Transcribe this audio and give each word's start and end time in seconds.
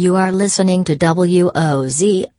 You 0.00 0.16
are 0.16 0.32
listening 0.32 0.84
to 0.84 0.96
WOZOLP 0.96 2.30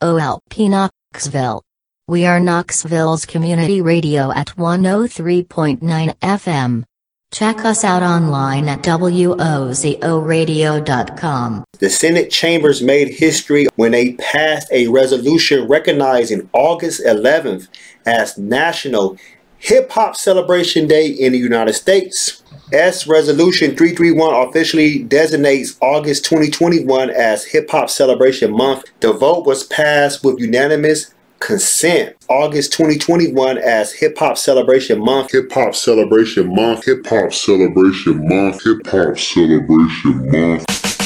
Knoxville. 0.58 1.62
We 2.08 2.26
are 2.26 2.40
Knoxville's 2.40 3.28
community 3.28 3.84
radio 3.84 4.32
at 4.32 4.48
103.9 4.58 5.78
FM. 5.80 6.84
Check 7.32 7.64
us 7.64 7.84
out 7.84 8.02
online 8.02 8.68
at 8.68 8.82
WOZORadio.com. 8.82 11.64
The 11.78 11.90
Senate 11.92 12.32
chambers 12.32 12.82
made 12.82 13.10
history 13.10 13.68
when 13.76 13.92
they 13.92 14.14
passed 14.14 14.68
a 14.72 14.88
resolution 14.88 15.68
recognizing 15.68 16.50
August 16.54 17.06
11th 17.06 17.68
as 18.08 18.40
National 18.40 19.18
Hip 19.62 19.92
Hop 19.92 20.16
Celebration 20.16 20.88
Day 20.88 21.08
in 21.08 21.34
the 21.34 21.38
United 21.38 21.74
States. 21.74 22.42
S 22.74 23.06
Resolution 23.06 23.76
331 23.76 24.50
officially 24.50 25.04
designates 25.04 25.78
August 25.82 26.26
2021 26.26 27.12
as 27.12 27.46
Hip 27.46 27.70
Hop 27.70 27.88
Celebration 27.90 28.52
Month. 28.52 28.86
The 29.02 29.14
vote 29.14 29.46
was 29.46 29.64
passed 29.66 30.24
with 30.24 30.40
unanimous 30.40 31.14
consent 31.40 32.16
August 32.28 32.74
2021 32.74 33.60
as 33.60 33.92
Hip 33.92 34.18
Hop 34.18 34.40
Celebration 34.40 35.00
Month. 35.00 35.32
Hip 35.32 35.52
Hop 35.52 35.76
Celebration 35.76 36.56
Month. 36.56 36.86
Hip 36.86 37.06
Hop 37.06 37.32
Celebration 37.32 38.28
Month. 38.28 38.64
Hip 38.64 38.88
Hop 38.88 39.20
Celebration 39.20 40.32
Month. 40.32 41.01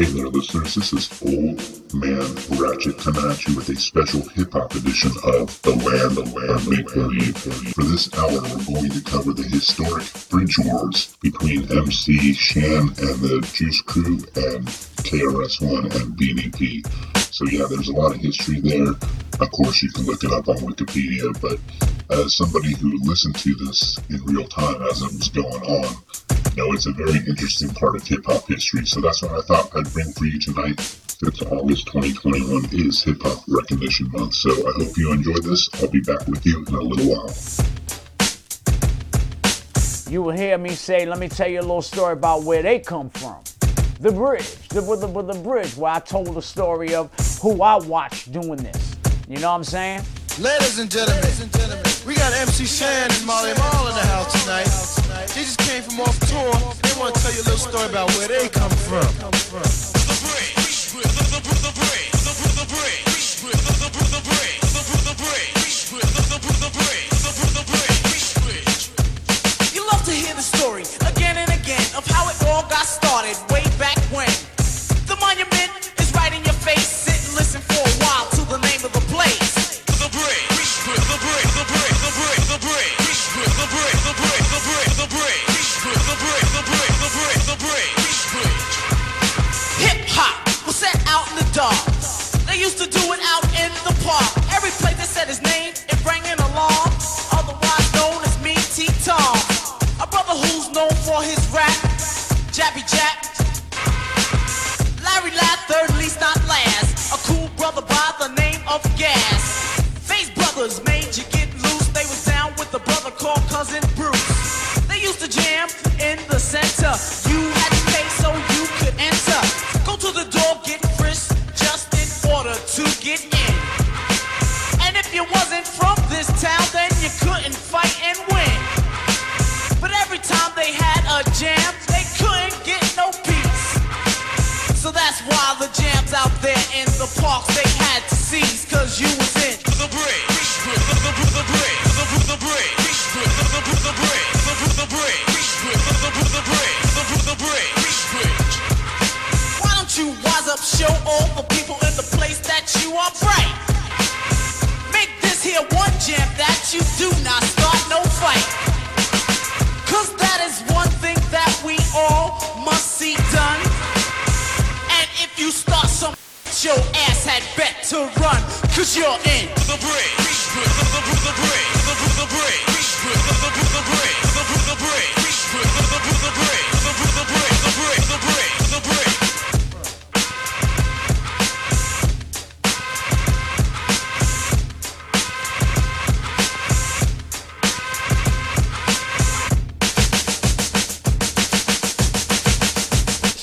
Hey 0.00 0.06
there, 0.06 0.28
listeners. 0.28 0.74
This 0.76 0.94
is 0.94 1.10
Old 1.20 1.60
Man 1.92 2.24
Ratchet 2.58 2.96
coming 2.96 3.30
at 3.30 3.46
you 3.46 3.54
with 3.54 3.68
a 3.68 3.76
special 3.76 4.26
hip 4.30 4.50
hop 4.54 4.74
edition 4.74 5.10
of 5.24 5.60
The 5.60 5.76
Land 5.76 6.16
of 6.16 6.32
Land 6.32 6.66
Make 6.70 6.94
Believe. 6.94 7.36
For 7.74 7.82
this 7.82 8.08
hour, 8.14 8.40
we're 8.40 8.80
going 8.80 8.90
to 8.92 9.02
cover 9.02 9.34
the 9.34 9.42
historic 9.42 10.06
bridge 10.30 10.56
wars 10.60 11.14
between 11.20 11.70
MC 11.70 12.32
Shan 12.32 12.88
and 12.88 13.20
the 13.20 13.46
Juice 13.52 13.82
Crew 13.82 14.16
and 14.36 14.64
KRS-One 15.04 15.92
and 15.92 16.16
Beanie. 16.16 16.86
So 17.30 17.44
yeah, 17.48 17.66
there's 17.68 17.88
a 17.88 17.92
lot 17.92 18.14
of 18.14 18.22
history 18.22 18.60
there. 18.60 18.94
Of 19.38 19.50
course, 19.50 19.82
you 19.82 19.90
can 19.90 20.06
look 20.06 20.24
it 20.24 20.32
up 20.32 20.48
on 20.48 20.56
Wikipedia, 20.64 21.38
but 21.42 21.60
as 22.08 22.36
somebody 22.36 22.74
who 22.74 22.98
listened 23.02 23.36
to 23.36 23.54
this 23.54 23.98
in 24.08 24.24
real 24.24 24.48
time 24.48 24.80
as 24.90 25.02
it 25.02 25.12
was 25.12 25.28
going 25.28 25.62
on, 25.62 25.94
you 26.56 26.64
know, 26.64 26.72
it's 26.72 26.86
a 26.86 26.92
very 26.92 27.18
interesting 27.28 27.70
part 27.70 27.94
of 27.94 28.02
hip 28.02 28.24
hop 28.26 28.48
history. 28.48 28.84
So 28.84 29.00
that's 29.00 29.22
what 29.22 29.32
I 29.32 29.40
thought 29.42 29.70
I'd 29.76 29.89
bring 29.92 30.12
for 30.12 30.24
you 30.24 30.38
tonight. 30.38 30.78
It's 31.22 31.42
August 31.42 31.86
2021 31.88 32.68
is 32.72 33.02
Hip 33.02 33.20
Hop 33.22 33.44
Recognition 33.48 34.10
Month. 34.12 34.34
So 34.34 34.50
I 34.50 34.72
hope 34.76 34.96
you 34.96 35.12
enjoy 35.12 35.34
this. 35.34 35.68
I'll 35.74 35.88
be 35.88 36.00
back 36.00 36.26
with 36.26 36.44
you 36.46 36.64
in 36.66 36.74
a 36.74 36.80
little 36.80 37.06
while. 37.06 37.32
You 40.10 40.22
will 40.22 40.32
hear 40.36 40.58
me 40.58 40.70
say, 40.70 41.06
let 41.06 41.18
me 41.18 41.28
tell 41.28 41.48
you 41.48 41.60
a 41.60 41.62
little 41.62 41.82
story 41.82 42.14
about 42.14 42.44
where 42.44 42.62
they 42.62 42.78
come 42.78 43.10
from. 43.10 43.42
The 44.00 44.10
bridge, 44.10 44.54
the, 44.68 44.80
the, 44.80 45.06
the, 45.06 45.22
the 45.22 45.38
bridge, 45.40 45.76
where 45.76 45.92
I 45.92 46.00
told 46.00 46.34
the 46.34 46.42
story 46.42 46.94
of 46.94 47.12
who 47.42 47.62
I 47.62 47.76
watched 47.76 48.32
doing 48.32 48.56
this. 48.56 48.96
You 49.28 49.38
know 49.38 49.50
what 49.50 49.56
I'm 49.56 49.64
saying? 49.64 50.02
Ladies 50.40 50.78
and 50.78 50.90
gentlemen, 50.90 51.22
Ladies 51.22 51.42
and 51.42 51.52
gentlemen 51.52 51.90
we 52.06 52.14
got 52.14 52.32
MC 52.32 52.64
Shan 52.64 53.10
and 53.10 53.26
Marley 53.26 53.52
Marl 53.54 53.88
in 53.88 53.94
the 53.94 54.00
house 54.00 54.42
tonight. 54.42 55.09
They 55.34 55.42
just 55.42 55.58
came 55.60 55.82
from 55.82 56.00
off 56.00 56.18
tour. 56.28 56.52
They 56.82 57.00
want 57.00 57.14
to 57.14 57.22
tell 57.22 57.32
you 57.32 57.42
a 57.42 57.46
little 57.46 57.58
story 57.58 57.88
about 57.88 58.10
where 58.16 58.28
they 58.28 58.48
come 58.48 58.70
from. 58.70 60.59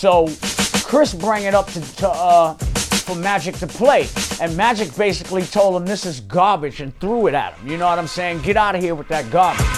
So 0.07 0.25
Chris 0.85 1.13
bring 1.13 1.43
it 1.43 1.53
up 1.53 1.67
to, 1.73 1.81
to 1.97 2.07
uh, 2.07 2.53
for 2.53 3.13
Magic 3.17 3.55
to 3.57 3.67
play, 3.67 4.07
and 4.39 4.55
Magic 4.55 4.95
basically 4.95 5.43
told 5.43 5.75
him 5.75 5.85
this 5.85 6.05
is 6.05 6.21
garbage 6.21 6.79
and 6.79 6.97
threw 7.01 7.27
it 7.27 7.33
at 7.33 7.55
him. 7.55 7.67
You 7.67 7.75
know 7.75 7.87
what 7.87 7.99
I'm 7.99 8.07
saying? 8.07 8.41
Get 8.41 8.55
out 8.55 8.73
of 8.73 8.81
here 8.81 8.95
with 8.95 9.09
that 9.09 9.29
garbage. 9.29 9.76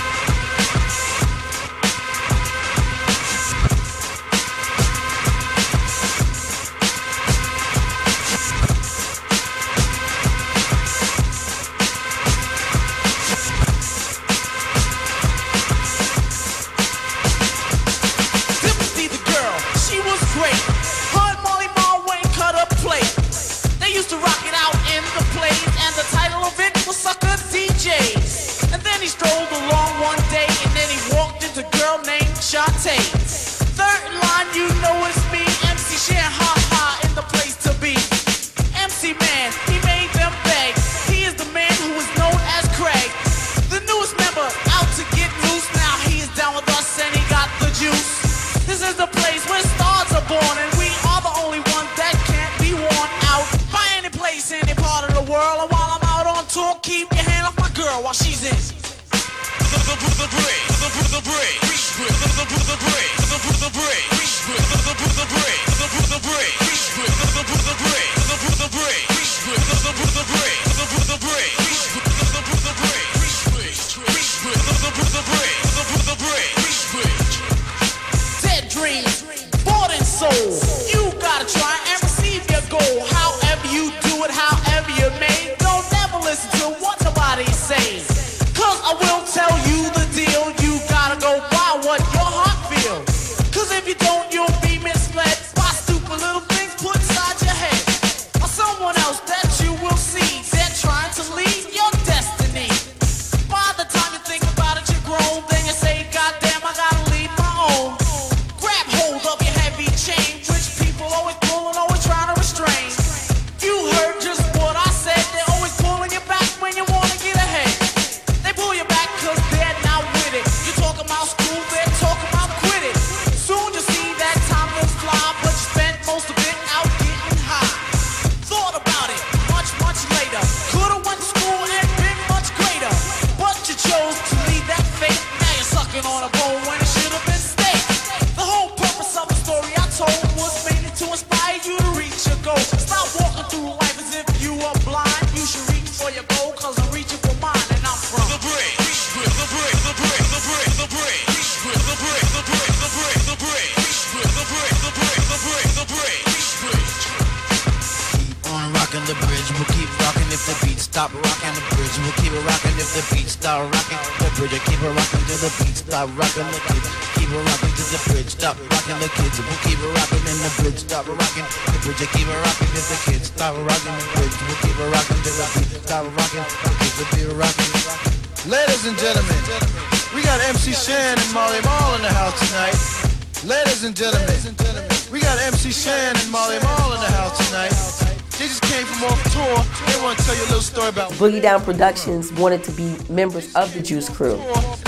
Boogie 191.19 191.41
Down 191.41 191.61
Productions 191.61 192.31
wanted 192.31 192.63
to 192.63 192.71
be 192.71 192.95
members 193.09 193.53
of 193.53 193.73
the 193.73 193.81
Juice 193.81 194.07
Crew 194.07 194.37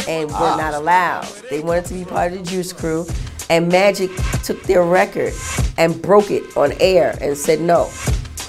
and 0.07 0.29
were 0.29 0.37
ah. 0.37 0.55
not 0.57 0.73
allowed. 0.73 1.25
They 1.49 1.59
wanted 1.59 1.83
to 1.87 1.93
be 1.93 2.05
part 2.05 2.31
of 2.31 2.37
the 2.37 2.45
Juice 2.45 2.71
Crew, 2.71 3.05
and 3.49 3.67
Magic 3.67 4.09
took 4.41 4.63
their 4.63 4.81
record 4.81 5.33
and 5.77 6.01
broke 6.01 6.31
it 6.31 6.55
on 6.55 6.71
air 6.79 7.17
and 7.19 7.37
said 7.37 7.59
no. 7.59 7.91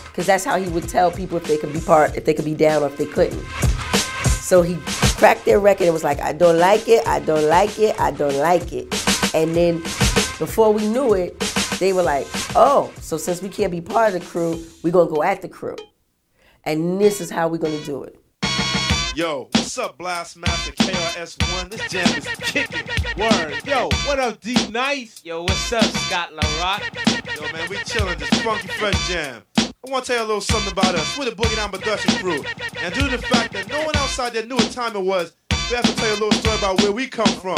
Because 0.04 0.26
that's 0.26 0.44
how 0.44 0.60
he 0.60 0.70
would 0.70 0.88
tell 0.88 1.10
people 1.10 1.36
if 1.38 1.44
they 1.48 1.56
could 1.56 1.72
be 1.72 1.80
part, 1.80 2.16
if 2.16 2.24
they 2.24 2.34
could 2.34 2.44
be 2.44 2.54
down 2.54 2.84
or 2.84 2.86
if 2.86 2.96
they 2.98 3.06
couldn't. 3.06 3.44
So 4.28 4.62
he 4.62 4.76
cracked 5.16 5.44
their 5.44 5.58
record 5.58 5.86
and 5.86 5.92
was 5.92 6.04
like, 6.04 6.20
I 6.20 6.32
don't 6.32 6.60
like 6.60 6.88
it, 6.88 7.04
I 7.08 7.18
don't 7.18 7.48
like 7.48 7.80
it, 7.80 7.98
I 7.98 8.12
don't 8.12 8.36
like 8.36 8.72
it. 8.72 8.94
And 9.34 9.56
then 9.56 9.78
before 10.38 10.72
we 10.72 10.86
knew 10.86 11.14
it, 11.14 11.36
they 11.80 11.92
were 11.92 12.04
like, 12.04 12.28
oh, 12.54 12.92
so 13.00 13.16
since 13.16 13.42
we 13.42 13.48
can't 13.48 13.72
be 13.72 13.80
part 13.80 14.14
of 14.14 14.20
the 14.20 14.24
crew, 14.24 14.64
we're 14.84 14.92
gonna 14.92 15.10
go 15.10 15.24
at 15.24 15.42
the 15.42 15.48
crew. 15.48 15.74
And 16.64 17.00
this 17.00 17.20
is 17.20 17.28
how 17.28 17.48
we're 17.48 17.58
gonna 17.58 17.84
do 17.84 18.04
it. 18.04 18.16
Yo, 19.16 19.48
what's 19.52 19.76
up, 19.78 19.98
Blast 19.98 20.36
Master 20.36 20.70
KRS1? 20.72 21.70
This 21.70 21.90
jam 21.90 22.06
is 22.16 22.26
kicking. 22.50 22.86
Word. 23.18 23.66
Yo, 23.66 23.88
what 24.06 24.20
up, 24.20 24.40
D 24.40 24.54
Nice? 24.70 25.20
Yo, 25.24 25.42
what's 25.42 25.72
up, 25.72 25.84
Scott 25.84 26.30
LaRock? 26.32 27.36
Yo, 27.36 27.52
man, 27.52 27.68
we 27.68 27.76
chilling 27.78 28.18
this 28.18 28.28
funky 28.42 28.68
fresh 28.68 29.08
jam. 29.08 29.42
I 29.58 29.90
want 29.90 30.04
to 30.04 30.12
tell 30.12 30.20
you 30.20 30.26
a 30.26 30.28
little 30.28 30.40
something 30.40 30.70
about 30.72 30.94
us. 30.94 31.18
We're 31.18 31.24
the 31.24 31.32
Boogie 31.32 31.56
Down 31.56 31.70
Production 31.72 32.12
crew. 32.20 32.44
And 32.80 32.94
due 32.94 33.08
to 33.08 33.16
the 33.16 33.22
fact 33.22 33.52
that 33.54 33.68
no 33.68 33.84
one 33.84 33.96
outside 33.96 34.32
there 34.32 34.46
knew 34.46 34.54
what 34.54 34.70
time 34.70 34.94
it 34.94 35.02
was, 35.02 35.36
we 35.68 35.76
have 35.76 35.84
to 35.84 35.96
tell 35.96 36.06
you 36.06 36.12
a 36.12 36.20
little 36.24 36.32
story 36.32 36.58
about 36.58 36.80
where 36.80 36.92
we 36.92 37.08
come 37.08 37.26
from. 37.26 37.56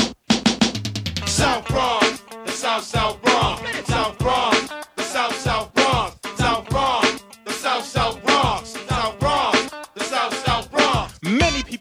South 1.26 1.68
Bronx, 1.68 2.22
the 2.46 2.52
South 2.52 2.84
South 2.84 3.20
Bronx, 3.22 3.60
South 3.86 4.18
Bronx, 4.18 4.53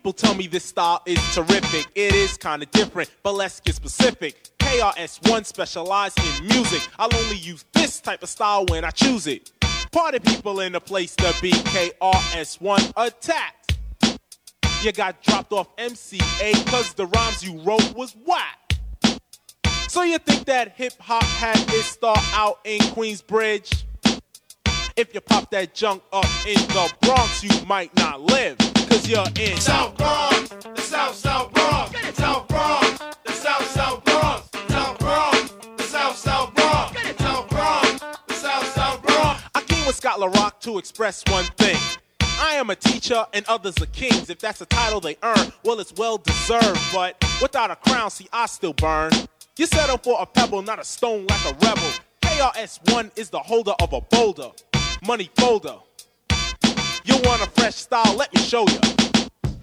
people 0.04 0.12
tell 0.12 0.36
me 0.36 0.48
this 0.48 0.66
style 0.66 1.02
is 1.06 1.18
terrific. 1.34 1.88
It 1.96 2.14
is 2.14 2.36
kinda 2.36 2.66
different, 2.66 3.10
but 3.24 3.36
let's 3.36 3.62
get 3.62 3.74
specific. 3.74 4.50
KRS1 4.60 5.46
specialize 5.46 6.12
in 6.18 6.48
music. 6.48 6.82
I'll 7.00 7.16
only 7.16 7.38
use 7.38 7.64
this 7.72 8.02
type 8.02 8.22
of 8.22 8.28
style 8.28 8.66
when 8.66 8.84
I 8.84 8.90
choose 8.90 9.28
it. 9.28 9.52
Party 9.94 10.20
people 10.20 10.60
in 10.60 10.74
the 10.74 10.82
place 10.82 11.16
to 11.16 11.34
be. 11.42 11.52
KRS1 11.52 12.92
attacked. 12.98 13.78
You 14.82 14.92
got 14.92 15.24
dropped 15.24 15.54
off 15.54 15.74
MCA 15.78 16.52
cause 16.66 16.94
the 16.96 17.06
rhymes 17.06 17.42
you 17.42 17.58
wrote 17.60 17.96
was 17.96 18.14
whack. 18.26 18.74
So 19.88 20.02
you 20.02 20.18
think 20.18 20.44
that 20.48 20.74
hip 20.76 21.00
hop 21.00 21.24
had 21.24 21.58
its 21.70 21.86
start 21.86 22.20
out 22.34 22.60
in 22.66 22.80
Queensbridge? 22.80 23.86
If 24.98 25.14
you 25.14 25.22
pop 25.22 25.50
that 25.52 25.74
junk 25.74 26.04
up 26.12 26.28
in 26.46 26.56
the 26.56 26.94
Bronx, 27.02 27.42
you 27.42 27.66
might 27.66 27.96
not 27.96 28.20
live, 28.20 28.58
cause 28.94 29.08
you're 29.08 29.26
in 29.44 29.58
South 29.60 29.98
Bronx, 29.98 30.50
the 30.50 30.82
South 30.82 31.16
South 31.16 31.52
Bronx, 31.52 32.16
South 32.16 32.48
Bronx, 32.48 33.00
the 33.26 33.32
South 33.32 33.66
South 33.72 34.04
Bronx, 34.04 34.50
South 34.68 35.00
Bronx, 35.00 35.54
the 35.78 35.84
South 35.84 36.16
South 36.16 36.54
Bronx, 36.54 37.18
South 37.18 37.50
Bronx, 37.50 38.00
the 38.28 38.34
South 38.34 38.66
South 38.76 39.02
Bronx. 39.02 39.42
I 39.56 39.62
came 39.62 39.86
with 39.88 39.96
Scott 39.96 40.20
LaRock 40.20 40.60
to 40.62 40.78
express 40.78 41.24
one 41.28 41.46
thing. 41.58 41.78
I 42.40 42.54
am 42.56 42.70
a 42.70 42.76
teacher 42.76 43.26
and 43.34 43.44
others 43.48 43.76
are 43.82 43.88
kings. 43.88 44.30
If 44.30 44.40
that's 44.40 44.62
a 44.62 44.66
title 44.66 45.00
they 45.00 45.18
earn, 45.24 45.52
well, 45.64 45.80
it's 45.80 45.94
well 45.94 46.18
deserved. 46.18 46.82
But 46.94 47.16
without 47.42 47.72
a 47.72 47.76
crown, 47.76 48.12
see, 48.12 48.28
I 48.32 48.46
still 48.46 48.74
burn. 48.74 49.12
You 49.58 49.66
settle 49.66 49.98
for 49.98 50.22
a 50.22 50.26
pebble, 50.26 50.62
not 50.62 50.80
a 50.80 50.84
stone 50.84 51.26
like 51.28 51.46
a 51.46 51.54
rebel. 51.66 51.90
KRS1 52.22 53.18
is 53.18 53.30
the 53.30 53.40
holder 53.40 53.74
of 53.82 53.94
a 53.94 54.02
boulder, 54.02 54.52
money 55.06 55.30
folder. 55.36 55.78
Want 57.24 57.42
a 57.42 57.50
fresh 57.52 57.76
style? 57.76 58.16
Let 58.16 58.34
me 58.34 58.42
show 58.42 58.68
you. 58.68 58.80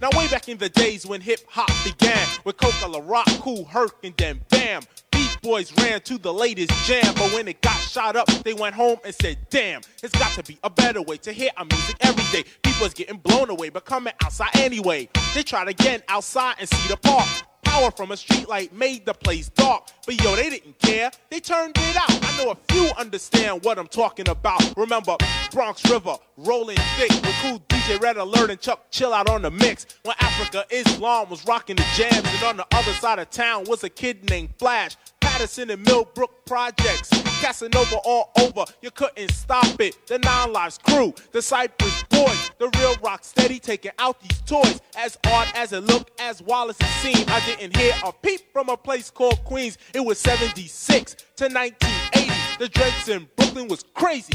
Now, 0.00 0.08
way 0.16 0.28
back 0.28 0.48
in 0.48 0.56
the 0.56 0.70
days 0.70 1.06
when 1.06 1.20
hip 1.20 1.40
hop 1.46 1.70
began, 1.84 2.26
with 2.44 2.56
Coke 2.56 2.88
La 2.88 3.00
Rock, 3.04 3.26
Kool 3.40 3.66
Herc, 3.66 4.02
and 4.02 4.14
then 4.16 4.40
bam, 4.48 4.82
Beat 5.12 5.38
Boys 5.42 5.70
ran 5.76 6.00
to 6.02 6.16
the 6.16 6.32
latest 6.32 6.72
jam. 6.86 7.12
But 7.14 7.34
when 7.34 7.46
it 7.48 7.60
got 7.60 7.76
shot 7.76 8.16
up, 8.16 8.26
they 8.44 8.54
went 8.54 8.74
home 8.74 8.98
and 9.04 9.14
said, 9.14 9.36
Damn, 9.50 9.82
it's 10.02 10.18
got 10.18 10.32
to 10.32 10.42
be 10.42 10.58
a 10.64 10.70
better 10.70 11.02
way 11.02 11.18
to 11.18 11.32
hear 11.32 11.50
our 11.58 11.66
music 11.66 11.96
every 12.00 12.24
day. 12.32 12.48
People's 12.62 12.94
getting 12.94 13.18
blown 13.18 13.50
away, 13.50 13.68
but 13.68 13.84
coming 13.84 14.14
outside 14.24 14.56
anyway. 14.56 15.08
They 15.34 15.42
tried 15.42 15.68
again 15.68 16.02
outside 16.08 16.56
and 16.58 16.68
see 16.68 16.88
the 16.88 16.96
park. 16.96 17.28
Power 17.70 17.92
from 17.92 18.10
a 18.10 18.14
streetlight 18.14 18.72
made 18.72 19.06
the 19.06 19.14
place 19.14 19.48
dark. 19.50 19.88
But 20.04 20.20
yo, 20.24 20.34
they 20.34 20.50
didn't 20.50 20.76
care. 20.80 21.08
They 21.30 21.38
turned 21.38 21.76
it 21.78 21.96
out. 21.96 22.10
I 22.10 22.36
know 22.36 22.50
a 22.50 22.72
few 22.72 22.90
understand 22.98 23.64
what 23.64 23.78
I'm 23.78 23.86
talking 23.86 24.28
about. 24.28 24.76
Remember 24.76 25.16
Bronx 25.52 25.88
River, 25.88 26.16
rolling 26.36 26.78
thick 26.98 27.12
with 27.12 27.34
cool 27.42 27.60
DJ 27.68 28.00
Red 28.00 28.16
Alert 28.16 28.50
and 28.50 28.60
Chuck 28.60 28.90
Chillout 28.90 29.30
on 29.30 29.42
the 29.42 29.52
mix. 29.52 29.86
When 30.02 30.16
Afrika 30.16 30.64
Islam 30.70 31.30
was 31.30 31.46
rocking 31.46 31.76
the 31.76 31.86
jams, 31.94 32.16
and 32.16 32.42
on 32.42 32.56
the 32.56 32.66
other 32.72 32.92
side 32.94 33.20
of 33.20 33.30
town 33.30 33.64
was 33.68 33.84
a 33.84 33.88
kid 33.88 34.28
named 34.28 34.50
Flash. 34.58 34.96
Patterson 35.40 35.70
and 35.70 35.82
Millbrook 35.86 36.44
projects, 36.44 37.08
Casanova 37.40 37.96
all 38.04 38.30
over. 38.40 38.66
You 38.82 38.90
couldn't 38.90 39.30
stop 39.30 39.80
it. 39.80 39.96
The 40.06 40.18
Nine 40.18 40.52
Lives 40.52 40.76
crew, 40.76 41.14
the 41.32 41.40
Cypress 41.40 42.04
Boys, 42.10 42.50
the 42.58 42.68
real 42.78 42.94
rock 43.02 43.24
steady 43.24 43.58
taking 43.58 43.92
out 43.98 44.20
these 44.20 44.38
toys. 44.42 44.82
As 44.98 45.16
odd 45.28 45.48
as 45.54 45.72
it 45.72 45.80
looked, 45.80 46.20
as 46.20 46.42
Wallace 46.42 46.76
it 46.78 46.86
seemed, 47.00 47.30
I 47.30 47.40
didn't 47.46 47.74
hear 47.74 47.94
a 48.04 48.12
peep 48.12 48.52
from 48.52 48.68
a 48.68 48.76
place 48.76 49.10
called 49.10 49.42
Queens. 49.44 49.78
It 49.94 50.00
was 50.00 50.18
76 50.18 51.14
to 51.36 51.44
1980. 51.44 52.30
The 52.58 52.68
dreads 52.68 53.08
in 53.08 53.26
Brooklyn 53.36 53.66
was 53.66 53.82
crazy. 53.94 54.34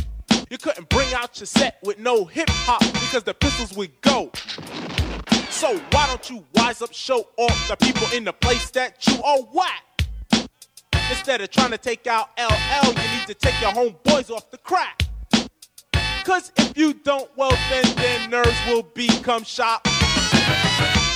You 0.49 0.57
couldn't 0.57 0.89
bring 0.89 1.13
out 1.13 1.39
your 1.39 1.45
set 1.45 1.77
with 1.83 1.99
no 1.99 2.25
hip 2.25 2.49
hop 2.49 2.81
because 2.81 3.21
the 3.21 3.35
pistols 3.35 3.77
would 3.77 3.91
go. 4.01 4.31
So 5.51 5.77
why 5.91 6.07
don't 6.07 6.27
you 6.31 6.43
wise 6.55 6.81
up, 6.81 6.93
show 6.93 7.27
off 7.37 7.67
the 7.67 7.75
people 7.75 8.07
in 8.11 8.23
the 8.23 8.33
place 8.33 8.71
that 8.71 9.05
you 9.05 9.21
are 9.21 9.41
whack? 9.53 9.84
Instead 11.09 11.41
of 11.41 11.49
trying 11.51 11.71
to 11.71 11.77
take 11.77 12.07
out 12.07 12.29
LL, 12.37 12.87
you 12.87 13.17
need 13.17 13.27
to 13.27 13.33
take 13.33 13.59
your 13.61 13.71
homeboys 13.71 14.31
off 14.31 14.49
the 14.51 14.57
crack. 14.57 15.03
Cause 16.23 16.51
if 16.57 16.75
you 16.75 16.93
don't, 16.93 17.29
well 17.35 17.55
then 17.69 17.95
their 17.95 18.27
nerves 18.27 18.57
will 18.67 18.81
become 18.81 19.43
shot. 19.43 19.87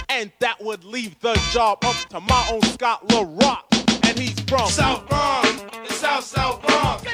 And 0.10 0.32
that 0.40 0.58
would 0.62 0.84
leave 0.84 1.20
the 1.20 1.34
job 1.52 1.80
up 1.84 1.96
to 2.10 2.20
my 2.20 2.50
own 2.52 2.62
Scott 2.62 3.08
LaRock. 3.10 4.08
And 4.08 4.20
he's 4.20 4.40
from 4.42 4.68
South 4.70 5.08
Bronx, 5.10 5.50
South 5.96 6.24
South 6.24 6.62
Bronx, 6.62 7.09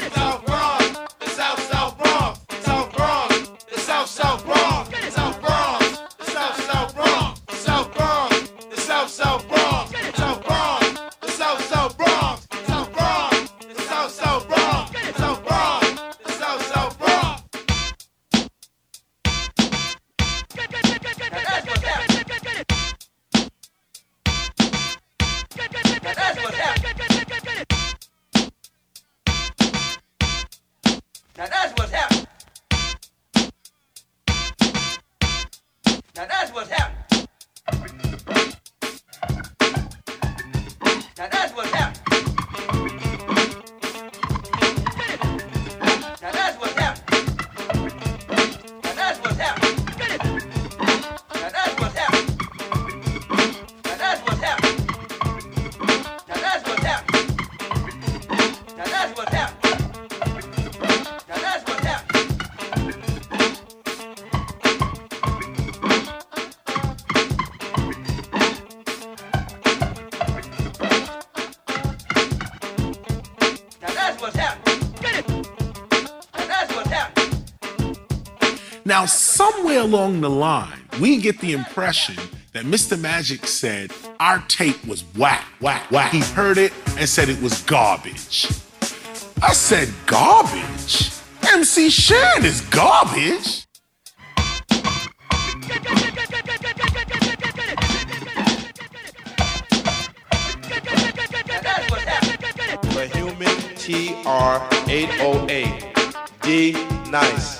the 80.26 80.30
line, 80.32 80.80
we 81.00 81.18
get 81.18 81.40
the 81.40 81.54
impression 81.54 82.16
that 82.54 82.66
Mr. 82.66 83.00
Magic 83.00 83.46
said 83.46 83.92
our 84.20 84.40
tape 84.48 84.84
was 84.88 85.04
whack, 85.16 85.46
whack, 85.62 85.92
whack. 85.92 86.12
He 86.12 86.22
heard 86.22 86.58
it 86.58 86.74
and 86.98 87.08
said 87.08 87.30
it 87.30 87.40
was 87.44 87.62
garbage. 87.62 88.48
I 89.44 89.54
said, 89.54 89.94
garbage? 90.08 91.12
MC 91.54 91.92
Shan 91.92 92.44
is 92.44 92.62
garbage. 92.62 93.68
The 102.96 103.06
human 103.14 103.56
TR808. 103.78 106.42
D 106.42 106.74
Nice. 107.12 107.60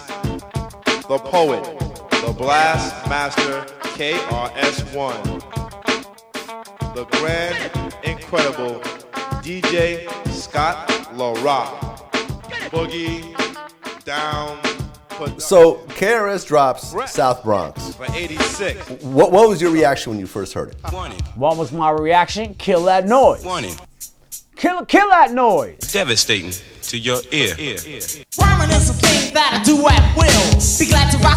The 1.08 1.20
poet. 1.20 1.85
The 2.36 2.42
blast 2.42 3.08
master 3.08 3.62
KRS1. 3.96 5.24
The 6.94 7.06
grand, 7.06 7.94
incredible 8.04 8.82
DJ 9.42 10.06
Scott 10.30 10.90
LaRock. 11.14 11.80
Boogie 12.72 13.34
down. 14.04 14.60
Put 15.08 15.42
So 15.42 15.76
KRS 15.88 16.46
drops 16.46 16.94
South 17.10 17.42
Bronx. 17.42 17.96
for 17.96 18.06
86. 18.14 19.02
What, 19.04 19.32
what 19.32 19.48
was 19.48 19.62
your 19.62 19.72
reaction 19.72 20.12
when 20.12 20.20
you 20.20 20.28
first 20.28 20.54
heard 20.54 20.70
it? 20.70 20.76
What 21.36 21.56
was 21.56 21.72
my 21.72 21.92
reaction? 21.92 22.54
Kill 22.56 22.84
that 22.84 23.08
noise. 23.08 23.46
Kill, 24.58 24.86
kill 24.86 25.10
that 25.10 25.32
noise. 25.32 25.78
Devastating 25.94 26.52
to 26.84 26.98
your 26.98 27.22
ear. 27.32 27.56
Rhyming 27.56 28.72
is 28.72 28.90
a 28.90 28.94
thing 28.94 29.34
that 29.34 29.60
I 29.60 29.64
do 29.64 29.88
at 29.88 30.18
will. 30.18 30.60
Be 30.80 30.86
glad 30.88 31.12
to 31.12 31.18
rock 31.20 31.35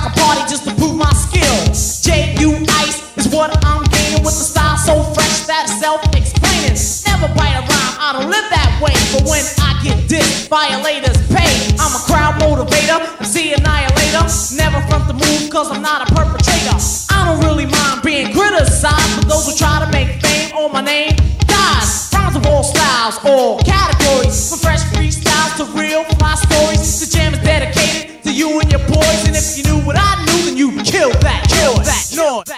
violators 10.48 11.16
pay. 11.28 11.76
I'm 11.78 11.92
a 11.94 12.02
crowd 12.08 12.40
motivator, 12.40 12.98
MC 13.20 13.52
annihilator. 13.52 14.24
Never 14.56 14.80
front 14.88 15.06
the 15.06 15.14
move 15.14 15.50
cause 15.50 15.70
I'm 15.70 15.82
not 15.82 16.08
a 16.10 16.14
perpetrator. 16.14 16.76
I 17.12 17.28
don't 17.28 17.44
really 17.44 17.66
mind 17.66 18.02
being 18.02 18.32
criticized, 18.32 19.20
but 19.20 19.28
those 19.28 19.46
who 19.46 19.54
try 19.54 19.84
to 19.84 19.90
make 19.92 20.20
fame 20.22 20.56
on 20.56 20.72
my 20.72 20.80
name 20.80 21.12
dies. 21.46 22.08
Rhymes 22.12 22.36
of 22.36 22.46
all 22.46 22.64
styles, 22.64 23.18
all 23.24 23.58
categories. 23.60 24.48
From 24.50 24.58
fresh 24.58 24.82
freestyles 24.96 25.56
to 25.60 25.64
real 25.78 26.04
fly 26.16 26.34
stories. 26.34 27.00
The 27.00 27.06
jam 27.14 27.34
is 27.34 27.40
dedicated 27.40 28.22
to 28.24 28.32
you 28.32 28.58
and 28.60 28.70
your 28.70 28.84
boys. 28.88 29.20
And 29.28 29.36
if 29.36 29.58
you 29.58 29.64
knew 29.64 29.84
what 29.84 29.96
I 29.98 30.24
knew, 30.24 30.44
then 30.46 30.56
you'd 30.56 30.84
kill 30.84 31.12
that, 31.20 31.44
kill 31.48 31.76
that, 31.84 32.04
noise. 32.16 32.48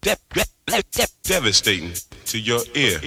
De- 0.00 0.16
de- 0.34 0.44
de- 0.66 0.82
de- 0.92 1.06
devastating 1.22 1.92
to 2.26 2.38
your 2.38 2.60
ear. 2.74 2.98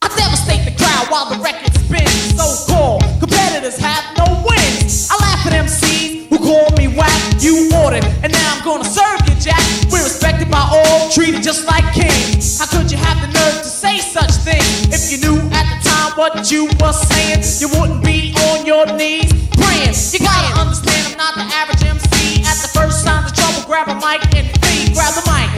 I 0.00 0.08
devastate 0.16 0.64
the 0.64 0.74
crowd 0.76 1.06
while 1.10 1.28
the 1.28 1.38
record 1.42 1.74
spins. 1.74 2.36
So-called 2.36 3.02
competitors 3.20 3.76
have 3.78 4.04
no 4.16 4.44
wins. 4.46 5.08
I 5.10 5.16
laugh 5.20 5.46
at 5.46 5.52
MCs 5.52 6.28
who 6.28 6.38
call 6.38 6.70
me 6.76 6.88
whack. 6.88 7.12
You 7.40 7.70
ordered, 7.84 8.04
and 8.22 8.32
now 8.32 8.54
I'm 8.56 8.64
gonna 8.64 8.84
serve 8.84 9.20
you, 9.28 9.34
Jack. 9.40 9.60
We're 9.90 10.02
respected 10.04 10.50
by 10.50 10.66
all, 10.72 11.10
treated 11.10 11.42
just 11.42 11.66
like 11.66 11.84
kings. 11.92 12.58
How 12.58 12.66
could 12.66 12.90
you 12.90 12.98
have 12.98 13.20
the 13.20 13.28
nerve 13.28 13.62
to 13.62 13.68
say 13.68 13.98
such 13.98 14.32
things? 14.42 14.88
If 14.88 15.12
you 15.12 15.18
knew 15.18 15.38
at 15.52 15.66
the 15.68 15.88
time 15.88 16.12
what 16.16 16.50
you 16.50 16.66
were 16.80 16.92
saying, 16.92 17.44
you 17.60 17.68
wouldn't 17.78 18.04
be 18.04 18.34
on 18.50 18.66
your 18.66 18.86
knees 18.96 19.30
praying. 19.56 19.94
You 20.12 20.20
gotta 20.20 20.60
understand, 20.60 21.06
I'm 21.12 21.16
not 21.18 21.34
the 21.34 21.46
average 21.54 21.84
MC. 21.84 22.42
At 22.46 22.58
the 22.62 22.68
first 22.68 23.04
sign 23.04 23.24
of 23.24 23.32
trouble, 23.34 23.62
grab 23.66 23.88
a 23.88 23.94
mic 23.94 24.24
and 24.34 24.48
feed. 24.64 24.94
Grab 24.94 25.14
the 25.14 25.22
mic, 25.30 25.50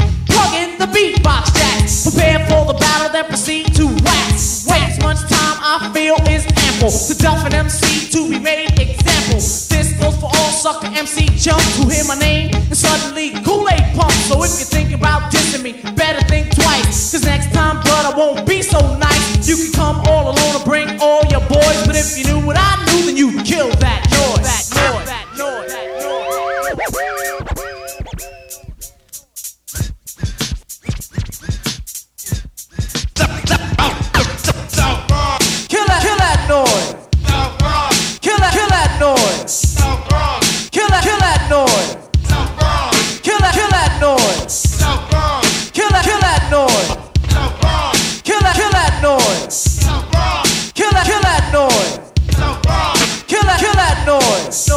in 0.56 0.78
the 0.78 0.86
beatbox 0.86 1.54
jack. 1.54 1.78
Prepare 2.02 2.40
for 2.46 2.64
the 2.66 2.78
battle, 2.78 3.12
then 3.12 3.26
proceed 3.26 3.74
to 3.74 3.86
wax. 4.02 4.66
As 4.70 4.98
much 5.00 5.20
time 5.28 5.56
I 5.60 5.90
feel 5.94 6.16
is 6.28 6.46
ample 6.68 6.90
to 6.90 7.14
duff 7.14 7.44
an 7.46 7.54
MC 7.54 8.10
to 8.10 8.30
be 8.30 8.38
made 8.38 8.78
example. 8.78 9.38
This 9.38 9.92
goes 10.00 10.16
for 10.16 10.26
all 10.26 10.50
sucker 10.50 10.86
MC 10.86 11.28
chumps 11.38 11.76
who 11.76 11.88
hear 11.88 12.04
my 12.04 12.16
name 12.16 12.54
and 12.54 12.76
suddenly 12.76 13.30
Kool-Aid 13.44 13.94
pump. 13.94 14.12
So 14.28 14.42
if 14.42 14.58
you 14.58 14.66
think 14.66 14.92
about 14.92 15.32
dissing 15.32 15.62
me, 15.62 15.72
better 15.94 16.20
think 16.26 16.54
twice. 16.54 17.12
Cause 17.12 17.24
next 17.24 17.52
time, 17.52 17.80
blood, 17.82 18.12
I 18.12 18.16
won't 18.16 18.46
be 18.46 18.62
so 18.62 18.80
nice. 18.98 19.48
You 19.48 19.56
can 19.56 19.72
come 19.72 19.96
all 20.06 20.32
alone 20.32 20.56
and 20.56 20.64
bring 20.64 20.88
all 21.00 21.24
your 21.26 21.44
boys, 21.48 21.86
but 21.86 21.96
if 21.96 22.18
you 22.18 22.24
knew 22.24 22.40
what 22.44 22.56
I 22.58 22.84
knew, 22.86 23.06
then 23.06 23.16
you'd 23.16 23.44
kill. 23.46 23.70
That 23.76 24.09
kill 39.00 39.16
that. 39.16 39.48
Kill 40.70 40.88
that, 40.88 41.04
kill 41.04 41.18
that 41.18 41.48
noise. 41.48 41.96
Kill 43.22 43.38
that, 43.40 43.54
kill 43.54 43.70
that 43.72 43.96
noise. 44.00 44.76
Kill 45.72 45.88
that, 45.88 46.04
noise. 46.50 47.00
Kill 48.22 48.40
that, 48.40 48.54
kill 48.56 48.70
that 48.70 49.00
noise. 49.00 49.80
Kill 50.74 50.90
that, 50.92 51.06
kill 51.06 51.22
that 51.22 51.44
noise. 51.52 52.12
Kill 53.26 53.42
that, 53.42 53.58
kill 53.60 53.72
that 53.72 54.06
noise. 54.06 54.68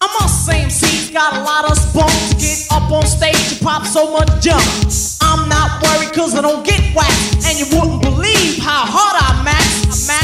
I'm 0.00 0.22
on 0.22 0.28
same 0.28 0.68
got 1.12 1.32
a 1.32 1.42
lot 1.42 1.70
of 1.70 1.78
spunk 1.78 2.12
get 2.38 2.66
up 2.70 2.90
on 2.92 3.06
stage 3.06 3.52
and 3.52 3.60
pop 3.60 3.86
so 3.86 4.12
much 4.12 4.28
jump. 4.42 4.62
I'm 5.22 5.48
not 5.48 5.82
worried 5.82 6.12
cause 6.14 6.34
I 6.34 6.42
don't 6.42 6.64
get 6.64 6.94
whacked, 6.94 7.46
and 7.46 7.58
you 7.58 7.64
wouldn't 7.72 8.02
believe 8.02 8.58
how 8.58 8.84
hard. 8.84 9.15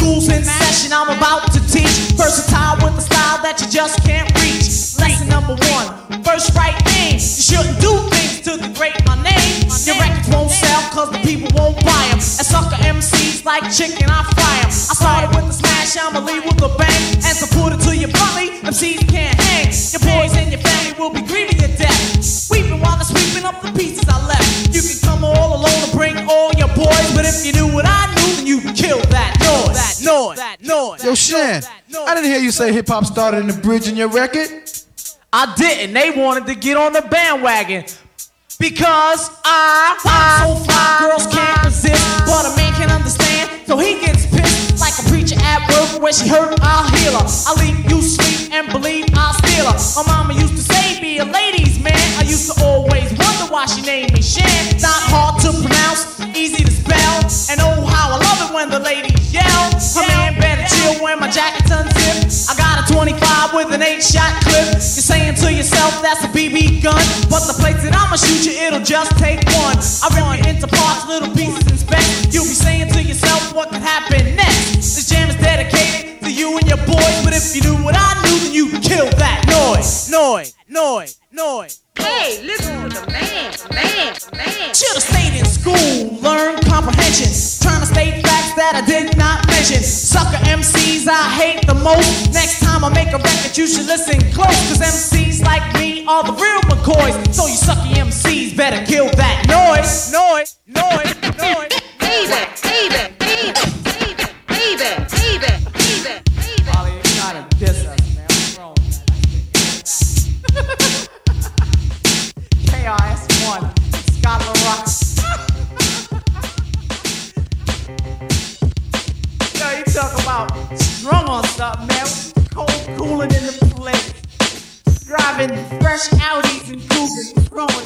School's 0.03 0.27
in 0.35 0.43
session, 0.43 0.91
I'm 0.93 1.15
about 1.15 1.47
to 1.55 1.61
teach. 1.71 2.11
Versatile 2.19 2.75
with 2.83 2.99
a 2.99 3.05
style 3.07 3.39
that 3.47 3.63
you 3.63 3.71
just 3.71 4.03
can't 4.03 4.27
reach. 4.43 4.99
Lesson 4.99 5.31
number 5.31 5.55
one, 5.71 5.95
first 6.27 6.51
right 6.59 6.75
aim. 6.99 7.23
You 7.23 7.45
shouldn't 7.47 7.79
do 7.79 7.95
things 8.11 8.43
to 8.43 8.59
degrade 8.59 8.99
my 9.07 9.15
name. 9.23 9.71
Your 9.87 9.95
records 10.03 10.27
won't 10.35 10.51
sell 10.51 10.83
cause 10.91 11.15
the 11.15 11.23
people 11.23 11.55
won't 11.55 11.79
buy 11.87 12.03
them. 12.11 12.19
And 12.19 12.43
sucker 12.51 12.83
MCs 12.83 13.47
like 13.47 13.63
chicken, 13.71 14.11
I 14.11 14.27
fry 14.35 14.67
them. 14.67 14.75
I 14.75 14.95
started 14.99 15.31
with 15.39 15.47
the 15.47 15.55
smash, 15.63 15.95
I'ma 15.95 16.19
leave 16.19 16.51
with 16.51 16.67
a 16.67 16.73
bang. 16.75 17.23
And 17.23 17.39
to 17.39 17.47
put 17.55 17.71
it 17.71 17.79
to 17.87 17.95
you 17.95 18.11
bluntly, 18.11 18.59
MCs 18.67 19.07
can't 19.07 19.39
hang. 19.39 19.71
Your 19.71 20.03
boys 20.03 20.35
and 20.35 20.51
your 20.51 20.63
family 20.67 20.99
will 20.99 21.15
be 21.15 21.23
grieving 21.23 21.63
your 21.63 21.71
death. 21.79 21.95
Weeping 22.51 22.83
while 22.83 22.99
they're 22.99 23.07
sweeping 23.07 23.47
up 23.47 23.63
the 23.63 23.71
pieces 23.79 24.03
I 24.11 24.19
left. 24.27 24.75
You 24.75 24.83
can 24.83 24.99
come 24.99 25.23
all 25.23 25.63
alone 25.63 25.79
and 25.79 25.95
bring 25.95 26.19
all 26.27 26.51
your 26.59 26.75
boys, 26.75 27.07
but 27.15 27.23
if 27.23 27.47
you 27.47 27.55
knew 27.55 27.71
what 27.71 27.87
I 27.87 28.11
knew, 28.19 28.42
Yo, 31.05 31.17
Shan, 31.17 31.63
I 32.07 32.15
didn't 32.15 32.31
hear 32.31 32.39
you 32.39 32.53
say 32.53 32.73
hip 32.73 32.87
hop 32.87 33.05
started 33.05 33.39
in 33.39 33.49
the 33.49 33.59
bridge 33.61 33.89
in 33.89 33.97
your 33.97 34.09
record. 34.09 34.49
I 35.33 35.53
didn't. 35.57 35.95
They 35.95 36.11
wanted 36.11 36.47
to 36.47 36.55
get 36.55 36.77
on 36.77 36.93
the 36.93 37.03
bandwagon. 37.03 37.85
Because 38.61 39.31
I, 39.43 39.99
I, 40.05 40.47
so 40.47 40.55
fly, 40.63 40.99
girls 41.01 41.27
can't 41.27 41.65
resist. 41.65 41.99
But 42.25 42.47
a 42.47 42.57
man 42.57 42.73
can 42.75 42.91
understand, 42.91 43.51
so 43.67 43.79
he 43.79 43.99
gets 43.99 44.27
pissed. 44.27 44.79
Like 44.79 44.95
a 44.95 45.09
preacher 45.11 45.35
at 45.43 45.67
work 45.75 46.03
where 46.03 46.13
she 46.13 46.29
hurt, 46.29 46.55
I'll 46.63 46.87
heal 46.95 47.19
her. 47.19 47.27
I'll 47.49 47.59
leave 47.59 47.91
you 47.91 48.01
sleep 48.01 48.53
and 48.53 48.71
believe 48.71 49.07
I'll 49.15 49.35
steal 49.43 49.67
her. 49.67 49.79
My 49.99 50.07
mama 50.07 50.35
used 50.35 50.55
to 50.55 50.63
say, 50.63 51.01
be 51.01 51.19
a 51.19 51.25
ladies' 51.25 51.83
man. 51.83 51.99
I 52.19 52.23
used 52.23 52.47
to 52.55 52.63
always 52.63 53.11
wonder 53.19 53.51
why 53.51 53.67
she 53.67 53.83
named 53.83 54.13
me 54.13 54.23
Shan. 54.23 54.79
Not 54.79 55.03
hard 55.11 55.43
to 55.43 55.51
pronounce, 55.51 56.22
easy 56.37 56.65
to 56.65 56.71
spell. 56.71 57.25
And 57.51 57.61
oh, 57.61 57.85
how 57.85 58.15
I 58.15 58.19
love 58.19 58.41
it 58.49 58.55
when 58.55 58.69
the 58.71 58.79
ladies 58.79 59.33
yell. 59.33 59.73
A 59.73 60.03
man 60.09 60.39
better 60.41 60.65
chill 60.69 61.03
when 61.03 61.19
my 61.21 61.29
jacket's 61.29 61.71
unzipped. 61.71 62.51
I 62.51 62.55
got 62.57 62.83
a 62.83 62.93
25 62.93 63.55
with 63.55 63.73
an 63.73 63.83
8 63.83 64.03
shot 64.03 64.33
clip. 64.45 64.73
You're 64.73 65.07
saying 65.07 65.35
to 65.37 65.53
yourself, 65.53 66.01
that's 66.03 66.25
a 66.25 66.29
BB 66.29 66.83
gun. 66.83 67.01
But 67.29 67.47
the 67.47 67.57
place 67.57 67.81
that 67.83 67.95
I'ma 67.95 68.17
shoot 68.17 68.45
you, 68.47 68.55
it'll 68.67 68.85
just 68.85 69.17
take 69.19 69.41
one. 69.59 69.77
I 70.05 70.09
you 70.37 70.49
into 70.49 70.67
parts, 70.67 71.07
little 71.09 71.33
pieces, 71.35 71.67
and 71.69 71.79
specs. 71.79 72.33
You'll 72.33 72.49
be 72.49 72.57
saying 72.57 72.93
to 72.93 73.03
yourself, 73.03 73.55
what 73.55 73.71
could 73.71 73.83
happen 73.83 74.37
next? 74.37 74.97
This 74.97 75.09
jam 75.09 75.29
is 75.29 75.37
dedicated 75.37 76.23
to 76.23 76.33
you 76.33 76.57
and 76.57 76.67
your 76.67 76.81
boys. 76.87 77.17
But 77.25 77.35
if 77.35 77.55
you 77.55 77.63
knew 77.63 77.85
what 77.85 77.95
I 77.97 78.21
knew, 78.23 78.39
then 78.39 78.53
you'd 78.53 78.83
kill 78.83 79.09
that 79.19 79.45
noise. 79.49 80.11
Noise, 80.11 80.55
noise, 80.69 81.19
noise. 81.31 81.83
Hey, 82.03 82.43
listen 82.43 82.91
to 82.91 83.01
the 83.01 83.07
man, 83.11 83.55
man, 83.71 84.15
man. 84.35 84.75
Should've 84.75 85.03
stayed 85.03 85.39
in 85.39 85.45
school, 85.47 86.19
learned 86.21 86.65
comprehension. 86.67 87.31
Trying 87.63 87.81
to 87.81 87.87
state 87.87 88.27
facts 88.27 88.55
that 88.59 88.75
I 88.75 88.83
did 88.85 89.17
not 89.17 89.47
mention. 89.47 89.83
Sucker 89.83 90.43
MCs 90.51 91.07
I 91.07 91.31
hate 91.39 91.67
the 91.67 91.75
most. 91.75 92.33
Next 92.33 92.61
time 92.61 92.85
I 92.85 92.91
make 92.91 93.13
a 93.15 93.19
record, 93.19 93.57
you 93.57 93.67
should 93.67 93.87
listen 93.87 94.19
close. 94.33 94.59
Cause 94.69 94.83
MCs 94.83 95.45
like 95.45 95.63
me 95.75 96.05
are 96.07 96.25
the 96.25 96.33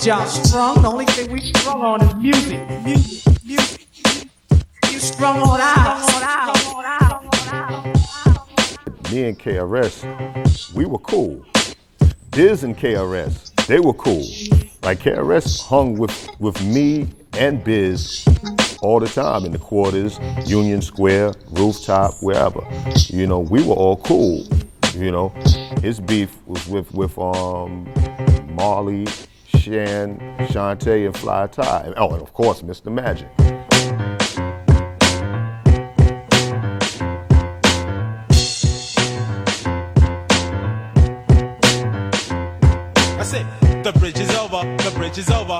y'all? 0.06 0.26
Strong? 0.26 0.82
The 0.82 0.88
only 0.88 1.04
thing 1.06 1.32
we 1.32 1.40
strong 1.40 1.82
on 1.82 2.00
is 2.00 2.14
music. 2.14 2.60
Music, 2.84 3.34
music. 3.44 3.88
You 4.88 5.24
on 5.26 5.60
out. 5.60 5.96
Me 9.10 9.24
and 9.24 9.38
KRS, 9.38 10.72
we 10.74 10.84
were 10.84 10.98
cool. 10.98 11.44
Biz 12.30 12.62
and 12.62 12.76
KRS, 12.76 13.66
they 13.66 13.80
were 13.80 13.94
cool. 13.94 14.24
Like 14.82 15.00
KRS 15.00 15.66
hung 15.66 15.98
with, 15.98 16.28
with 16.38 16.64
me 16.64 17.08
and 17.32 17.64
Biz 17.64 18.26
all 18.82 19.00
the 19.00 19.08
time 19.08 19.44
in 19.44 19.50
the 19.50 19.58
quarters, 19.58 20.20
Union 20.44 20.82
Square, 20.82 21.34
rooftop, 21.50 22.14
wherever. 22.22 22.64
You 23.08 23.26
know, 23.26 23.40
we 23.40 23.64
were 23.64 23.74
all 23.74 23.96
cool. 23.96 24.46
You 24.94 25.10
know, 25.10 25.30
his 25.82 25.98
beef 25.98 26.36
was 26.46 26.66
with 26.68 26.92
with 26.94 27.18
um 27.18 27.92
Marley, 28.54 29.06
Shan, 29.66 30.20
Shanté, 30.46 31.06
and 31.06 31.16
Fly 31.16 31.48
Ty. 31.48 31.92
Oh, 31.96 32.12
and 32.12 32.22
of 32.22 32.32
course, 32.32 32.62
Mr. 32.62 32.92
Magic. 32.92 33.26
I 43.18 43.24
said, 43.24 43.44
the 43.82 43.92
bridge 43.98 44.20
is 44.20 44.30
over, 44.36 44.62
the 44.84 44.92
bridge 44.94 45.18
is 45.18 45.30
over. 45.30 45.58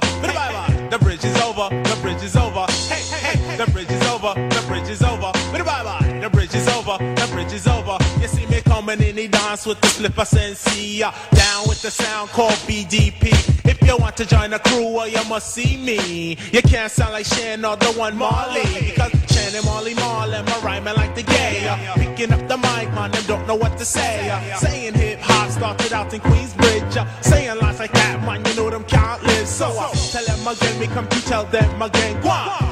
With 9.64 9.80
the 9.80 9.86
flipper 9.86 10.24
sensei. 10.24 11.02
uh, 11.02 11.12
Down 11.32 11.68
with 11.68 11.80
the 11.82 11.90
sound 11.90 12.30
called 12.30 12.52
BDP. 12.66 13.28
If 13.64 13.80
you 13.82 13.96
want 13.96 14.16
to 14.16 14.26
join 14.26 14.50
the 14.50 14.58
crew, 14.58 14.92
well, 14.92 15.08
you 15.08 15.22
must 15.28 15.54
see 15.54 15.76
me. 15.76 16.36
You 16.52 16.62
can't 16.62 16.90
sound 16.90 17.12
like 17.12 17.26
Shan 17.26 17.64
or 17.64 17.76
the 17.76 17.92
one 17.92 18.16
Marley. 18.18 18.62
Because 18.90 19.12
Shan 19.32 19.54
and 19.54 19.64
Marley 19.64 19.94
Marley, 19.94 20.42
my 20.42 20.58
rhyming 20.62 20.94
like 20.96 21.14
the 21.14 21.22
gay. 21.22 21.62
Picking 21.94 22.32
up 22.32 22.46
the 22.48 22.56
mic, 22.56 22.92
man, 22.94 23.10
them 23.12 23.22
don't 23.26 23.46
know 23.46 23.54
what 23.54 23.78
to 23.78 23.84
say. 23.84 24.28
Saying 24.58 24.94
hip 24.94 25.20
hop 25.20 25.50
started 25.50 25.92
out 25.92 26.12
in 26.12 26.20
Queensbridge. 26.20 27.24
Saying 27.24 27.58
lines 27.60 27.78
like 27.78 27.92
that, 27.92 28.20
man, 28.26 28.44
you 28.44 28.54
know 28.56 28.68
them 28.70 28.84
live. 29.22 29.48
So 29.48 29.66
uh, 29.78 29.90
tell 30.10 30.24
them 30.24 30.46
again, 30.46 30.80
me 30.80 30.86
come 30.88 31.08
to 31.08 31.20
tell 31.22 31.44
them 31.44 31.80
again. 31.82 32.20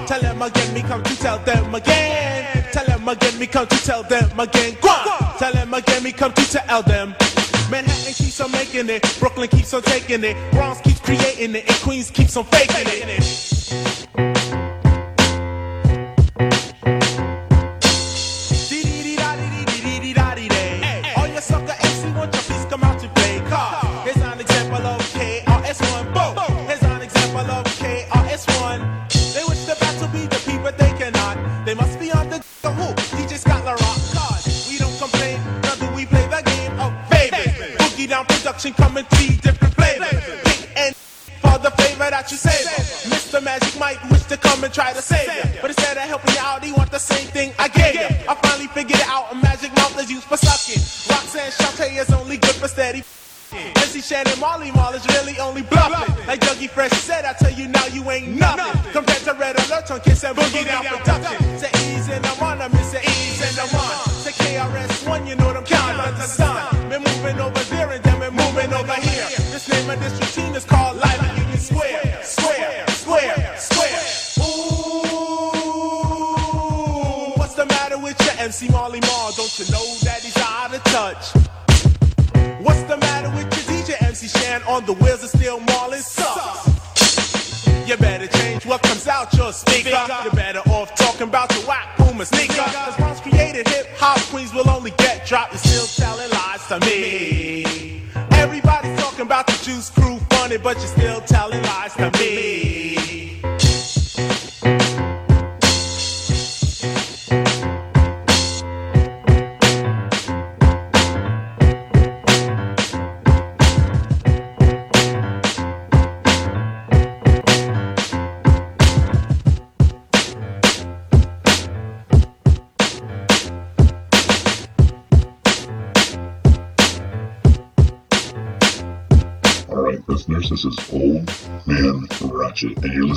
Tell 0.07 0.21
them 0.21 0.43
again, 0.43 0.75
me 0.75 0.83
come 0.83 1.03
to 1.03 1.17
tell 1.17 1.39
them 1.39 1.75
again. 1.75 2.64
Tell 2.75 2.85
them 2.87 3.09
again, 3.09 3.39
me 3.39 3.47
come 3.47 3.69
to 3.69 3.77
tell 3.85 4.03
them 4.03 4.41
again. 4.41 4.77
On. 4.83 5.39
Tell 5.39 5.53
them 5.53 5.73
again, 5.73 6.03
me 6.03 6.11
come 6.11 6.33
to 6.33 6.43
tell 6.43 6.83
them. 6.83 7.15
Manhattan 7.71 8.15
keeps 8.15 8.41
on 8.41 8.51
making 8.51 8.91
it, 8.91 9.17
Brooklyn 9.21 9.49
keeps 9.49 9.73
on 9.75 9.83
taking 9.83 10.25
it, 10.25 10.37
Bronx 10.51 10.81
keeps 10.81 10.99
creating 10.99 11.55
it, 11.55 11.69
and 11.69 11.77
Queens 11.83 12.11
keeps 12.11 12.37
on 12.37 12.45
faking 12.47 12.89
it. 12.89 13.54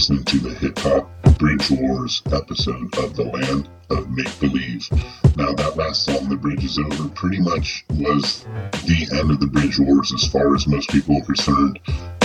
Listening 0.10 0.24
to 0.24 0.48
the 0.48 0.56
Hip 0.60 0.80
Hop 0.80 1.38
Bridge 1.38 1.70
Wars 1.70 2.22
episode 2.28 2.98
of 2.98 3.14
The 3.18 3.26
Land 3.26 3.68
of 3.90 4.10
Make 4.10 4.40
Believe. 4.40 4.88
Now, 5.36 5.52
that 5.52 5.76
last 5.76 6.06
song, 6.06 6.30
The 6.30 6.38
Bridge 6.38 6.64
is 6.64 6.80
Over, 6.80 7.10
pretty 7.10 7.42
much 7.42 7.84
was 7.90 8.46
the 8.86 9.08
end 9.20 9.32
of 9.32 9.42
the 9.42 9.48
Bridge 9.48 9.78
Wars 9.80 10.14
as 10.14 10.26
far 10.30 10.56
as 10.56 10.66
most 10.66 10.90
people 10.92 11.18
are 11.18 11.26
concerned. 11.26 11.80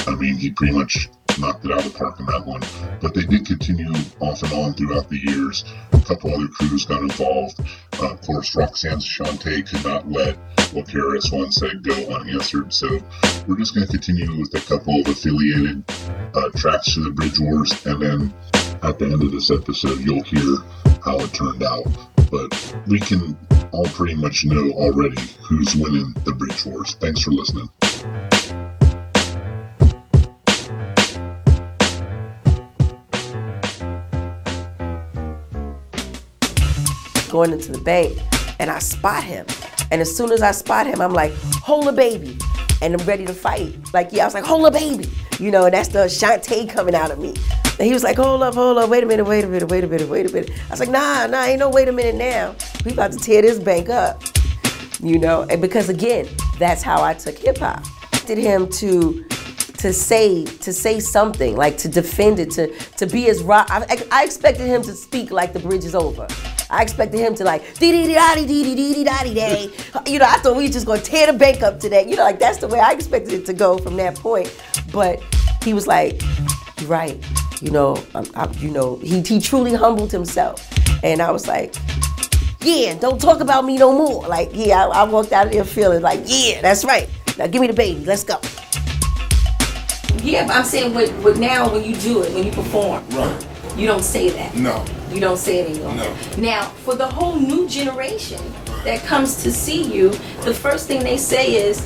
I 0.07 0.15
mean, 0.15 0.37
he 0.37 0.51
pretty 0.51 0.75
much 0.75 1.09
knocked 1.39 1.65
it 1.65 1.73
out 1.73 1.85
of 1.85 1.93
the 1.93 1.99
park 1.99 2.21
in 2.21 2.27
that 2.27 2.45
one. 2.45 2.63
But 3.01 3.15
they 3.15 3.23
did 3.23 3.47
continue 3.47 3.93
off 4.21 4.43
and 4.43 4.53
on 4.53 4.75
throughout 4.75 5.09
the 5.09 5.19
years. 5.19 5.65
A 5.93 6.01
couple 6.01 6.35
other 6.35 6.49
crews 6.49 6.85
got 6.85 7.01
involved. 7.03 7.61
Uh, 8.01 8.13
of 8.13 8.21
course, 8.23 8.55
Roxanne's 8.55 9.07
Shanté 9.07 9.69
could 9.69 9.85
not 9.85 10.11
let 10.11 10.37
what 10.73 10.87
KRS-One 10.87 11.53
said 11.53 11.83
go 11.83 11.95
unanswered. 12.15 12.73
So 12.73 12.89
we're 13.47 13.59
just 13.59 13.75
going 13.75 13.87
to 13.87 13.93
continue 13.93 14.39
with 14.41 14.55
a 14.55 14.61
couple 14.61 15.01
of 15.01 15.09
affiliated 15.09 15.85
uh, 16.35 16.51
tracks 16.57 16.95
to 16.95 17.01
the 17.01 17.11
Bridge 17.11 17.39
Wars. 17.39 17.85
And 17.87 18.03
then 18.03 18.35
at 18.83 18.99
the 18.99 19.07
end 19.07 19.23
of 19.23 19.33
this 19.33 19.51
episode, 19.51 20.01
you'll 20.01 20.25
hear 20.25 20.57
how 21.05 21.19
it 21.21 21.33
turned 21.35 21.63
out. 21.63 21.87
But 22.31 22.77
we 22.87 22.99
can 22.99 23.37
all 23.73 23.87
pretty 23.87 24.15
much 24.15 24.45
know 24.45 24.71
already 24.73 25.21
who's 25.43 25.75
winning 25.77 26.15
the 26.25 26.33
Bridge 26.33 26.65
Wars. 26.65 26.97
Thanks 27.01 27.21
for 27.21 27.31
listening. 27.31 27.69
Going 37.33 37.53
into 37.53 37.73
the 37.73 37.81
bank 37.81 38.19
and 38.61 38.71
I 38.71 38.79
spot 38.79 39.25
him. 39.25 39.47
And 39.91 40.03
as 40.03 40.15
soon 40.15 40.33
as 40.33 40.43
I 40.43 40.51
spot 40.51 40.87
him, 40.87 41.01
I'm 41.01 41.15
like, 41.15 41.33
hold 41.63 41.89
a 41.89 41.93
baby. 41.93 42.37
And 42.83 42.93
I'm 42.93 43.07
ready 43.07 43.25
to 43.25 43.33
fight. 43.33 43.75
Like, 43.95 44.11
yeah, 44.13 44.25
I 44.25 44.27
was 44.27 44.35
like, 44.35 44.45
hold 44.45 44.67
a 44.67 44.71
baby. 44.71 45.09
You 45.41 45.51
know, 45.51 45.65
and 45.65 45.73
that's 45.73 45.89
the 45.89 46.01
Shanté 46.01 46.69
coming 46.69 46.95
out 46.95 47.11
of 47.11 47.19
me. 47.19 47.35
And 47.79 47.87
he 47.87 47.95
was 47.95 48.05
like, 48.05 48.19
hold 48.19 48.43
up, 48.43 48.53
hold 48.53 48.77
up, 48.77 48.91
wait 48.91 49.03
a 49.03 49.07
minute, 49.07 49.25
wait 49.25 49.45
a 49.45 49.49
minute, 49.49 49.71
wait 49.71 49.83
a 49.83 49.87
minute, 49.87 50.11
wait 50.11 50.29
a 50.29 50.31
minute. 50.31 50.51
I 50.51 50.71
was 50.73 50.81
like, 50.81 50.91
nah, 50.91 51.27
nah, 51.27 51.45
ain't 51.45 51.59
no 51.59 51.71
wait 51.71 51.89
a 51.89 51.93
minute 51.93 52.17
now. 52.17 52.55
We 52.85 52.93
about 52.93 53.13
to 53.13 53.19
tear 53.19 53.41
this 53.41 53.59
bank 53.59 53.89
up. 53.89 54.23
You 55.01 55.19
know, 55.19 55.47
and 55.49 55.63
because 55.63 55.89
again, 55.89 56.29
that's 56.59 56.83
how 56.83 57.03
I 57.03 57.15
took 57.15 57.39
hip 57.39 57.57
hop. 57.57 57.83
Did 58.27 58.37
him 58.37 58.69
to 58.73 59.25
to 59.83 59.93
say 59.93 60.45
to 60.45 60.73
say 60.73 61.01
something 61.01 61.57
like 61.57 61.77
to 61.77 61.89
defend 61.89 62.39
it 62.39 62.53
to 62.53 62.69
to 62.97 63.05
be 63.05 63.29
as 63.29 63.43
raw 63.43 63.67
I, 63.69 64.07
I 64.13 64.25
expected 64.25 64.69
him 64.69 64.81
to 64.83 64.93
speak 64.93 65.33
like 65.33 65.53
the 65.53 65.59
bridge 65.59 65.85
is 65.85 65.97
over 65.97 66.29
I 66.71 66.83
expected 66.83 67.19
him 67.19 67.35
to 67.35 67.45
like 67.45 67.63
dee 67.81 67.91
dee 67.91 68.07
dee 68.07 68.15
dee 68.15 68.47
dee 68.47 68.75
dee 68.75 68.95
dee 68.95 69.05
dee 69.05 69.35
day. 69.35 69.71
You 70.07 70.19
know, 70.21 70.25
I 70.25 70.39
thought 70.39 70.57
we 70.57 70.63
was 70.63 70.73
just 70.73 70.87
gonna 70.87 71.03
tear 71.03 71.31
the 71.31 71.39
bank 71.39 71.63
up 71.63 71.79
today. 71.79 72.09
You 72.09 72.17
know, 72.17 72.23
like 72.23 72.39
that's 72.39 72.59
the 72.59 72.69
way 72.69 72.81
I 72.81 72.93
expected 72.93 73.35
it 73.35 73.47
to 73.47 73.53
go 73.53 73.77
from 73.77 73.97
that 73.97 74.15
point. 74.17 74.51
But 74.91 75.23
he 75.63 75.75
was 75.75 75.87
like, 75.87 76.23
"You're 76.81 76.89
right." 76.89 77.23
You 77.61 77.73
know, 77.73 78.03
I'm, 78.15 78.25
I'm, 78.35 78.53
you 78.55 78.71
know, 78.71 78.97
he 78.97 79.21
he 79.21 79.39
truly 79.39 79.75
humbled 79.75 80.11
himself, 80.11 80.67
and 81.05 81.21
I 81.21 81.31
was 81.31 81.47
like, 81.47 81.75
"Yeah, 82.63 82.97
don't 82.99 83.21
talk 83.21 83.41
about 83.41 83.67
me 83.67 83.77
no 83.77 83.93
more." 83.93 84.27
Like, 84.27 84.49
yeah, 84.55 84.87
I, 84.87 85.03
I 85.03 85.05
walked 85.05 85.33
out 85.33 85.47
of 85.49 85.53
there 85.53 85.65
feeling 85.65 86.01
like, 86.01 86.21
"Yeah, 86.25 86.63
that's 86.63 86.87
right." 86.87 87.09
Now 87.37 87.49
give 87.49 87.61
me 87.61 87.67
the 87.67 87.75
baby. 87.75 88.03
Let's 88.07 88.25
go. 88.25 88.41
Yeah, 90.33 90.47
but 90.47 90.57
I'm 90.57 90.65
saying 90.65 90.95
what, 90.95 91.11
what 91.23 91.37
now 91.37 91.71
when 91.71 91.85
you 91.85 91.95
do 91.95 92.23
it, 92.23 92.33
when 92.33 92.45
you 92.45 92.53
perform, 92.53 93.05
Right. 93.11 93.47
you 93.77 93.87
don't 93.87 94.03
say 94.03 94.31
that. 94.31 94.57
No. 94.57 94.83
You 95.13 95.21
don't 95.21 95.37
say 95.37 95.59
it 95.59 95.71
anymore. 95.73 95.95
No. 95.95 96.17
Now, 96.39 96.63
for 96.87 96.95
the 96.95 97.07
whole 97.07 97.37
new 97.39 97.69
generation 97.69 98.41
that 98.85 99.05
comes 99.05 99.43
to 99.43 99.53
see 99.53 99.83
you, 99.83 100.09
the 100.41 100.55
first 100.55 100.87
thing 100.89 101.05
they 101.05 101.19
say 101.19 101.57
is, 101.69 101.83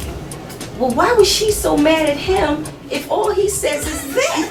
well, 0.78 0.92
why 0.94 1.12
was 1.14 1.26
she 1.28 1.50
so 1.50 1.76
mad 1.76 2.09
at 2.09 2.16
him 2.16 2.64
if 2.88 3.11
all 3.11 3.35
he 3.35 3.48
says 3.48 3.85
is 3.85 4.14
that? 4.14 4.48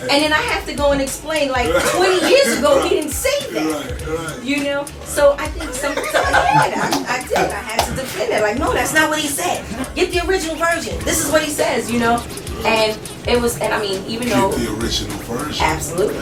and 0.10 0.10
then 0.10 0.32
I 0.32 0.42
have 0.52 0.66
to 0.66 0.74
go 0.74 0.90
and 0.90 1.00
explain, 1.00 1.52
like, 1.52 1.68
20 1.68 2.28
years 2.28 2.58
ago, 2.58 2.82
he 2.82 2.88
didn't 2.88 3.12
say 3.12 3.38
that. 3.52 4.40
You 4.42 4.64
know? 4.64 4.84
So 5.04 5.36
I 5.38 5.46
think 5.46 5.70
some, 5.74 5.94
so, 5.94 6.00
yeah, 6.02 6.90
I, 7.06 7.20
I 7.22 7.28
did. 7.28 7.38
I 7.38 7.62
had 7.70 7.84
to 7.86 7.94
defend 7.94 8.32
it. 8.32 8.42
Like, 8.42 8.58
no, 8.58 8.72
that's 8.72 8.92
not 8.94 9.10
what 9.10 9.20
he 9.20 9.28
said. 9.28 9.64
Get 9.94 10.10
the 10.10 10.26
original 10.26 10.56
version. 10.56 10.98
This 11.04 11.24
is 11.24 11.30
what 11.30 11.42
he 11.44 11.50
says, 11.50 11.88
you 11.88 12.00
know? 12.00 12.18
And 12.66 13.28
it 13.28 13.40
was, 13.40 13.60
and 13.60 13.72
I 13.72 13.80
mean, 13.80 14.04
even 14.06 14.28
though. 14.28 14.50
the 14.50 14.76
original 14.78 15.16
version. 15.18 15.64
Absolutely. 15.64 16.18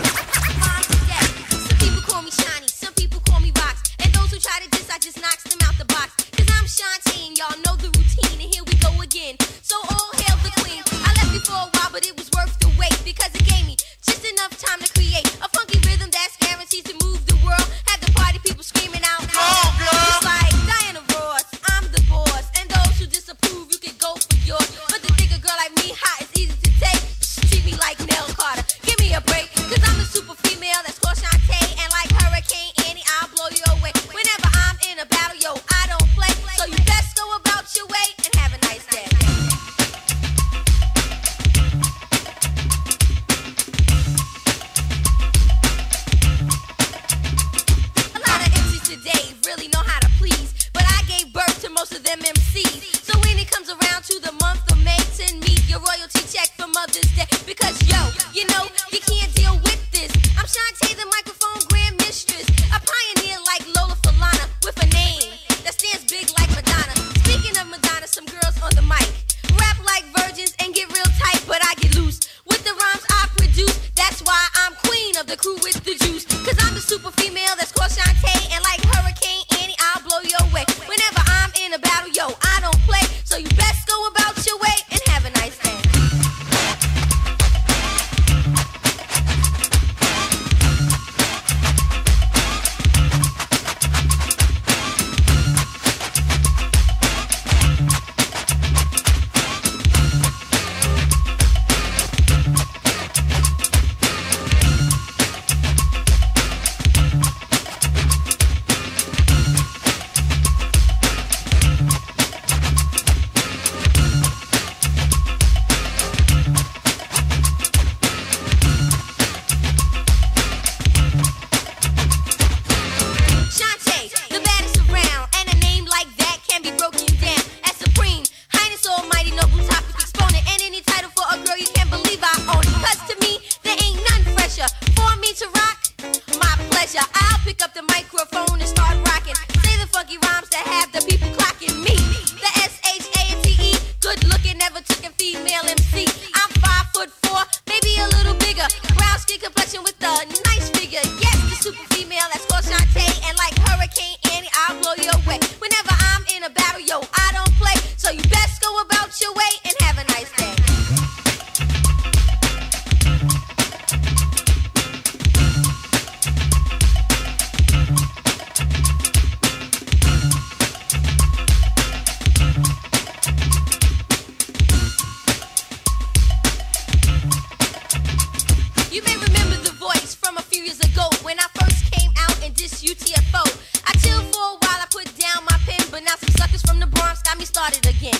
You 178.95 179.03
may 179.03 179.17
remember 179.17 179.57
the 179.57 179.73
voice 179.73 180.15
from 180.15 180.37
a 180.39 180.43
few 180.43 180.63
years 180.63 180.79
ago 180.79 181.11
when 181.25 181.37
I 181.41 181.47
first 181.59 181.91
came 181.91 182.13
out 182.17 182.39
and 182.45 182.55
this 182.55 182.81
UTFO. 182.81 183.43
I 183.85 183.91
chilled 183.99 184.23
for 184.33 184.39
a 184.39 184.57
while, 184.63 184.79
I 184.79 184.87
put 184.89 185.11
down 185.19 185.45
my 185.51 185.59
pen, 185.67 185.85
but 185.91 186.05
now 186.05 186.15
some 186.15 186.31
suckers 186.39 186.63
from 186.63 186.79
the 186.79 186.87
Bronx 186.87 187.21
got 187.23 187.37
me 187.37 187.45
started 187.45 187.85
again. 187.87 188.15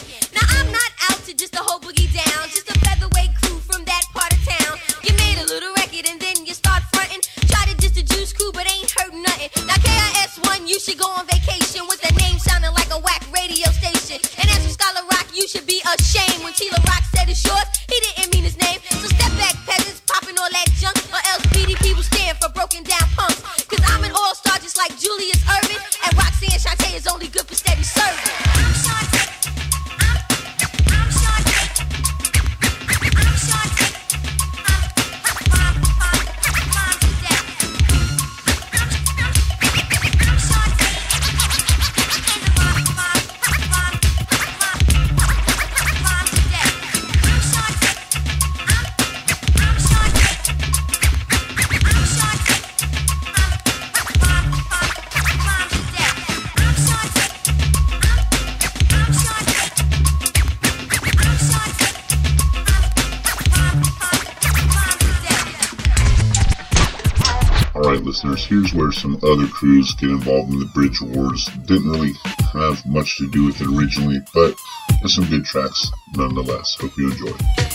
here's 68.45 68.73
where 68.75 68.93
some 68.93 69.19
other 69.23 69.47
crews 69.47 69.95
get 69.95 70.11
involved 70.11 70.53
in 70.53 70.59
the 70.59 70.67
bridge 70.67 71.01
wars. 71.01 71.47
Didn't 71.67 71.91
really 71.91 72.13
have 72.53 72.85
much 72.87 73.17
to 73.19 73.31
do 73.31 73.47
with 73.47 73.61
it 73.61 73.67
originally, 73.67 74.21
but 74.33 74.55
there's 75.01 75.15
some 75.15 75.29
good 75.29 75.45
tracks 75.45 75.91
nonetheless. 76.15 76.77
Hope 76.81 76.97
you 76.97 77.11
enjoy. 77.11 77.74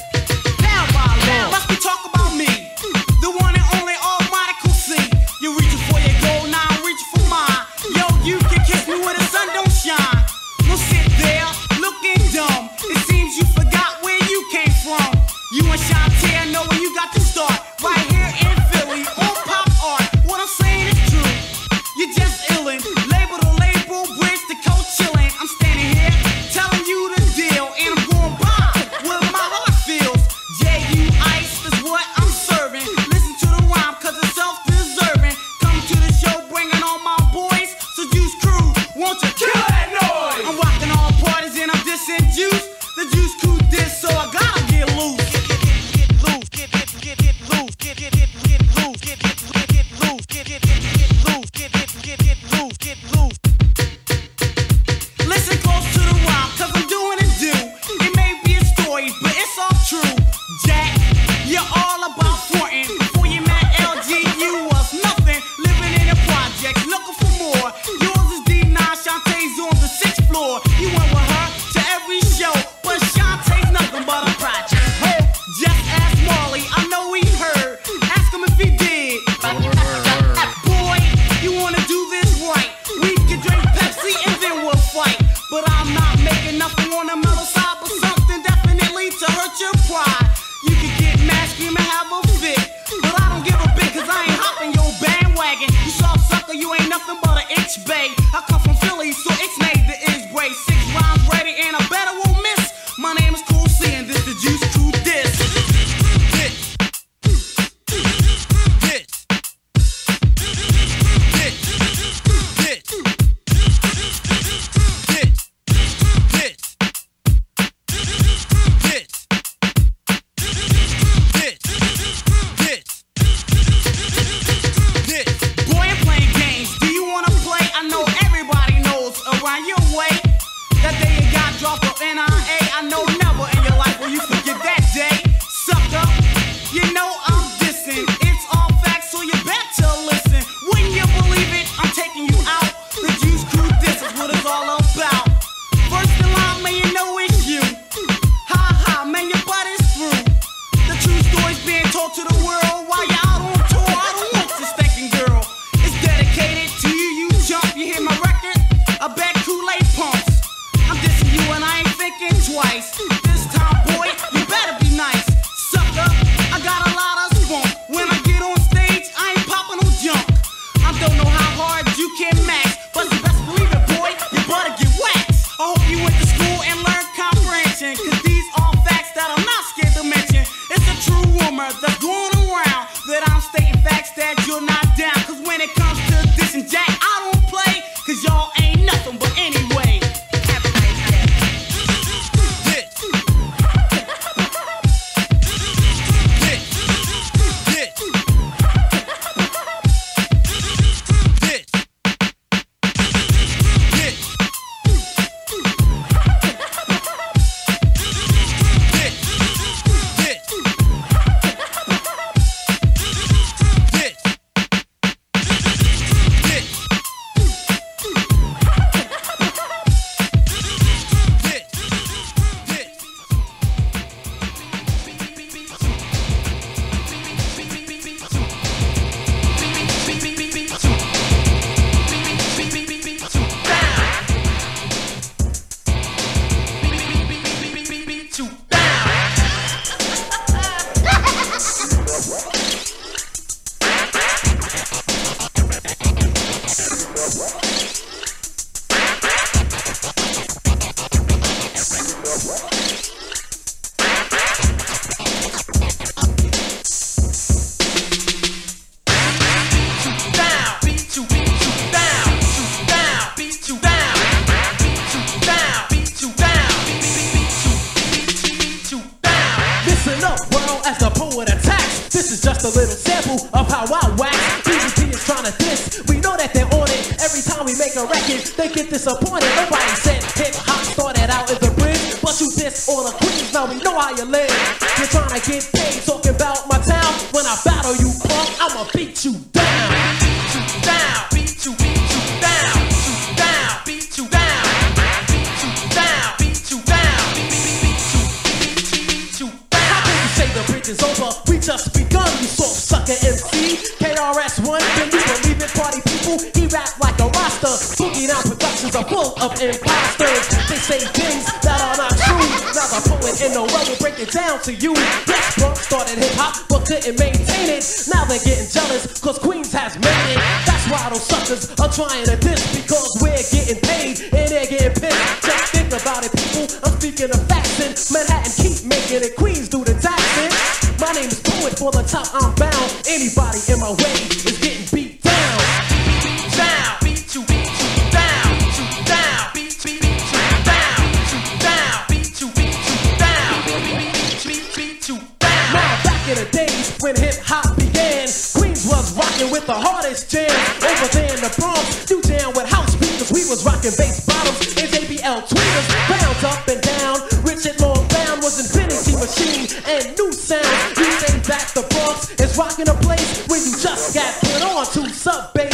and 359.90 360.18
new 360.18 360.32
sounds. 360.32 361.00
You 361.00 361.10
think 361.24 361.44
that 361.46 361.72
the 361.74 361.82
Bronx 361.90 362.30
is 362.40 362.58
rocking 362.58 362.88
a 362.88 362.94
place 362.94 363.48
where 363.48 363.60
you 363.60 363.72
just 363.78 364.14
got 364.14 364.34
put 364.40 364.62
on 364.62 364.86
to 364.86 365.14
sub 365.14 365.54
bass. 365.54 365.69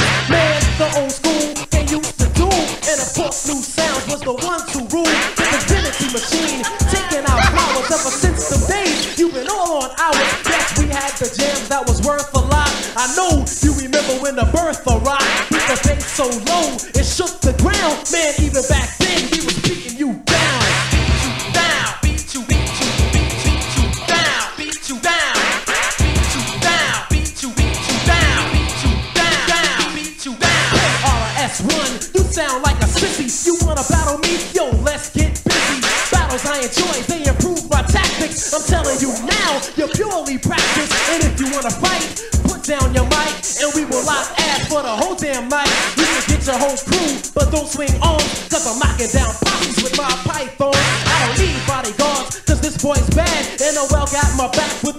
are 54.46 54.52
back 54.52 54.84
with 54.84 54.95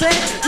Say. 0.00 0.39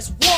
press 0.00 0.29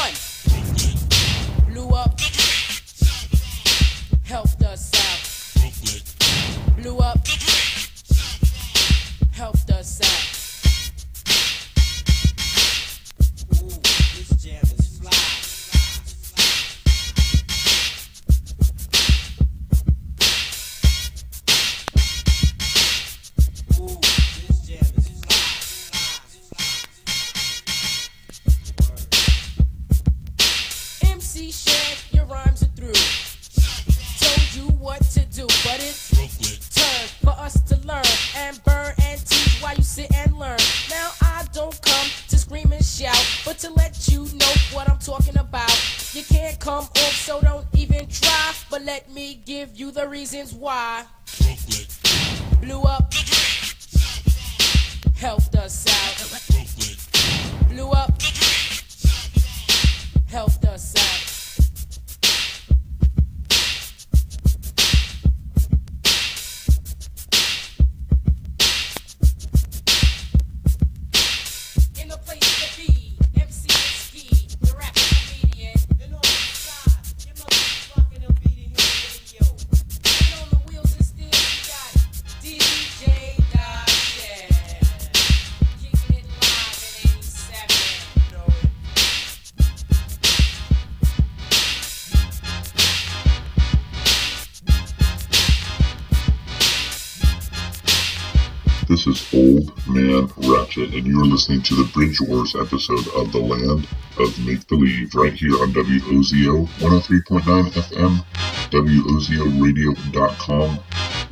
And 101.02 101.10
you're 101.10 101.24
listening 101.24 101.62
to 101.62 101.74
the 101.74 101.90
Bridge 101.92 102.20
Wars 102.20 102.54
episode 102.54 103.08
of 103.16 103.32
The 103.32 103.40
Land 103.40 103.88
of 104.20 104.46
Make 104.46 104.68
Believe 104.68 105.12
right 105.16 105.32
here 105.32 105.60
on 105.60 105.72
WOZO 105.72 106.68
103.9 106.78 107.72
FM, 107.72 108.24
WOZORadio.com, 108.70 110.78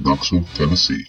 Knoxville, 0.01 0.45
Tennessee. 0.55 1.07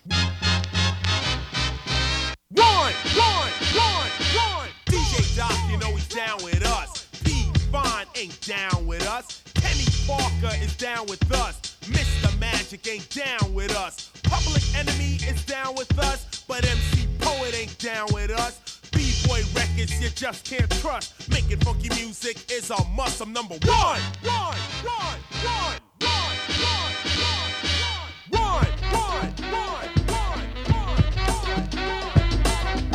One, 2.52 2.94
one, 3.18 3.52
one, 3.74 4.12
one. 4.36 4.70
DJ 4.86 5.36
Doc, 5.36 5.58
you 5.72 5.80
know 5.80 5.96
he's 5.96 6.08
down 6.08 6.38
with 6.44 6.64
us. 6.64 7.08
P. 7.24 7.52
Vaughn 7.72 8.06
ain't 8.16 8.40
down 8.42 8.86
with 8.86 9.08
us. 9.08 9.42
Kenny 9.56 9.86
Parker 10.06 10.56
is 10.62 10.78
down 10.78 11.08
with 11.08 11.32
us. 11.32 11.60
Mr. 11.86 12.40
Magic 12.40 12.88
ain't 12.88 13.10
down 13.10 13.56
with 13.56 13.76
us. 13.76 14.12
Public 14.22 14.62
Enemy 14.76 15.16
is 15.28 15.44
down 15.46 15.74
with 15.74 15.98
us. 15.98 16.44
But 16.48 16.64
MC 16.64 17.08
Poet 17.32 17.56
ain't 17.56 17.78
down 17.80 18.08
with 18.12 18.30
us. 18.30 18.60
B-Boy 18.92 19.44
Records 19.56 20.02
you 20.02 20.10
just 20.10 20.44
can't 20.44 20.70
trust. 20.82 21.30
Making 21.30 21.60
funky 21.60 21.88
music 21.96 22.52
is 22.52 22.70
a 22.72 22.84
must. 22.90 23.22
I'm 23.22 23.32
number 23.32 23.56
one. 23.56 23.72
One, 23.72 24.02
one, 24.22 24.58
one, 24.84 25.20
one, 25.32 25.80
one, 26.02 26.36
one, 28.32 28.68
one, 28.68 28.68
one, 28.92 29.32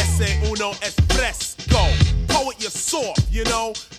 espresso. 0.79 1.83
Poet, 2.29 2.61
you're 2.61 2.71
soft, 2.71 3.29
you 3.29 3.43
know. 3.43 3.73
Do 3.73 3.73
not 3.73 3.77
speak 3.77 3.94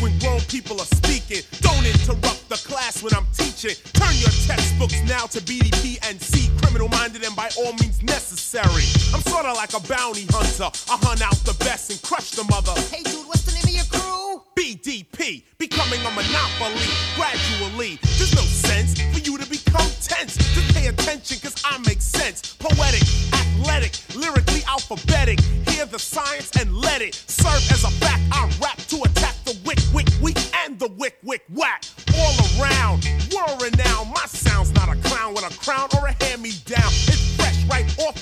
when 0.00 0.18
grown 0.18 0.40
people 0.48 0.80
are 0.80 0.90
speaking. 0.98 1.42
Don't 1.60 1.84
interrupt 1.84 2.48
the 2.48 2.56
class 2.66 3.02
when 3.02 3.14
I'm 3.14 3.26
teaching. 3.36 3.76
Turn 3.92 4.14
your 4.16 4.32
textbooks 4.48 5.00
now 5.06 5.26
to 5.26 5.40
BDP 5.40 5.98
and 6.08 6.20
C. 6.20 6.50
Criminal 6.62 6.88
minded 6.88 7.22
and 7.22 7.36
by 7.36 7.48
all 7.58 7.72
means 7.74 8.02
necessary. 8.02 8.84
I'm 9.14 9.22
sorta 9.22 9.52
like 9.52 9.74
a 9.74 9.80
bounty 9.86 10.26
hunter. 10.30 10.70
I 10.90 10.96
hunt 11.04 11.22
out 11.22 11.36
the 11.44 11.56
best 11.64 11.90
and 11.90 12.00
crush 12.02 12.30
the 12.30 12.44
mother. 12.44 12.72
Hey, 12.90 13.02
dude, 13.02 13.26
what's 13.26 13.42
the 13.42 13.52
name 13.52 13.64
of 13.64 13.70
your 13.70 13.84
crew? 13.84 14.49
BDP, 14.60 15.42
becoming 15.56 16.00
a 16.00 16.10
monopoly 16.10 16.92
gradually. 17.16 17.98
There's 18.18 18.34
no 18.34 18.42
sense 18.42 19.00
for 19.00 19.18
you 19.18 19.38
to 19.38 19.48
become 19.48 19.88
tense. 20.02 20.36
Just 20.36 20.74
pay 20.74 20.88
attention, 20.88 21.38
cause 21.38 21.62
I 21.64 21.78
make 21.86 22.02
sense. 22.02 22.56
Poetic, 22.56 23.00
athletic, 23.32 23.96
lyrically 24.14 24.60
alphabetic. 24.68 25.40
Hear 25.66 25.86
the 25.86 25.98
science 25.98 26.50
and 26.60 26.76
let 26.76 27.00
it 27.00 27.14
serve 27.14 27.64
as 27.72 27.84
a 27.84 27.90
fact. 28.04 28.20
I 28.32 28.52
rap 28.60 28.76
to 28.88 28.96
attack 29.02 29.34
the 29.46 29.58
wick, 29.64 29.78
wick, 29.94 30.08
weak, 30.20 30.36
and 30.62 30.78
the 30.78 30.88
wick, 30.88 31.16
wick, 31.22 31.42
whack. 31.48 31.86
All 32.18 32.36
around, 32.60 33.08
world 33.32 33.62
renowned. 33.62 34.10
My 34.10 34.26
sound's 34.26 34.74
not 34.74 34.90
a 34.90 34.96
clown 35.08 35.32
with 35.32 35.50
a 35.50 35.58
crown 35.58 35.88
or 35.96 36.06
a 36.06 36.24
hand 36.24 36.42
me 36.42 36.52
down. 36.66 36.92
It's 37.08 37.34
fresh 37.36 37.64
right 37.64 37.88
off 38.00 38.19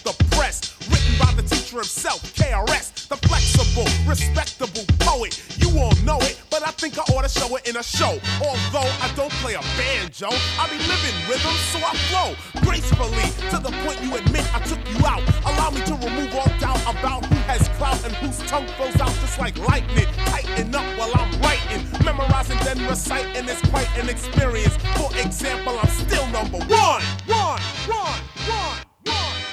himself, 1.77 2.23
KRS, 2.35 3.09
the 3.09 3.16
flexible, 3.29 3.85
respectable 4.09 4.85
poet. 5.01 5.37
You 5.59 5.69
all 5.79 5.95
know 6.05 6.19
it, 6.23 6.41
but 6.51 6.66
I 6.66 6.71
think 6.73 6.99
I 6.99 7.03
ought 7.12 7.23
to 7.23 7.29
show 7.29 7.55
it 7.57 7.69
in 7.69 7.77
a 7.77 7.83
show. 7.83 8.19
Although 8.41 8.89
I 9.05 9.12
don't 9.16 9.33
play 9.45 9.55
a 9.55 9.61
banjo, 9.77 10.29
I 10.59 10.69
be 10.71 10.79
living 10.89 11.16
rhythm, 11.29 11.55
so 11.73 11.79
I 11.79 11.93
flow 12.09 12.35
gracefully 12.62 13.29
to 13.51 13.59
the 13.59 13.71
point 13.85 14.03
you 14.03 14.16
admit 14.16 14.45
I 14.55 14.61
took 14.61 14.81
you 14.91 15.05
out. 15.07 15.23
Allow 15.45 15.71
me 15.71 15.81
to 15.87 15.95
remove 15.95 16.35
all 16.35 16.53
doubt 16.59 16.81
about 16.83 17.25
who 17.27 17.35
has 17.47 17.69
clout 17.77 18.03
and 18.05 18.14
whose 18.16 18.39
tongue 18.49 18.66
flows 18.77 18.99
out 19.01 19.12
just 19.21 19.39
like 19.39 19.59
lightning. 19.59 20.07
Tighten 20.27 20.75
up 20.75 20.85
while 20.99 21.12
I'm 21.14 21.31
writing, 21.41 21.85
memorizing 22.05 22.59
then 22.64 22.87
reciting 22.89 23.49
is 23.49 23.61
quite 23.71 23.89
an 23.99 24.09
experience. 24.09 24.77
For 24.97 25.11
example, 25.16 25.79
I'm 25.79 25.89
still 25.89 26.27
number 26.29 26.59
one, 26.59 27.03
one, 27.27 27.61
one, 27.89 28.21
one. 28.49 28.79
I 29.07 29.47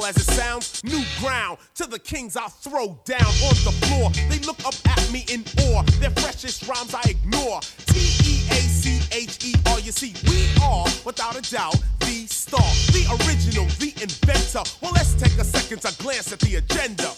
simple 0.00 0.06
as 0.06 0.16
it 0.16 0.32
sounds, 0.32 0.84
new 0.84 1.02
ground 1.18 1.58
to 1.74 1.86
the 1.86 1.98
kings 1.98 2.36
I 2.36 2.48
throw 2.48 2.98
down 3.04 3.20
on 3.20 3.56
the 3.64 3.74
floor. 3.86 4.10
They 4.28 4.38
look 4.46 4.64
up 4.66 4.74
at 4.86 5.12
me 5.12 5.24
in 5.30 5.44
awe. 5.64 5.82
Their 5.98 6.10
freshest 6.10 6.66
rhymes 6.66 6.94
I 6.94 7.02
ignore. 7.08 7.60
T 7.86 7.98
E 7.98 8.46
A 8.50 8.60
C 8.60 9.00
H 9.12 9.44
E 9.44 9.54
R. 9.66 9.80
You 9.80 9.92
see, 9.92 10.14
we 10.28 10.48
are, 10.62 10.86
without 11.04 11.36
a 11.36 11.50
doubt, 11.50 11.76
the 12.00 12.26
star, 12.26 12.60
the 12.92 13.04
original, 13.26 13.66
the 13.78 13.92
inventor. 14.00 14.62
Well, 14.80 14.92
let's 14.92 15.14
take 15.14 15.36
a 15.38 15.44
second 15.44 15.82
to 15.82 16.02
glance 16.02 16.32
at 16.32 16.40
the 16.40 16.56
agenda. 16.56 17.12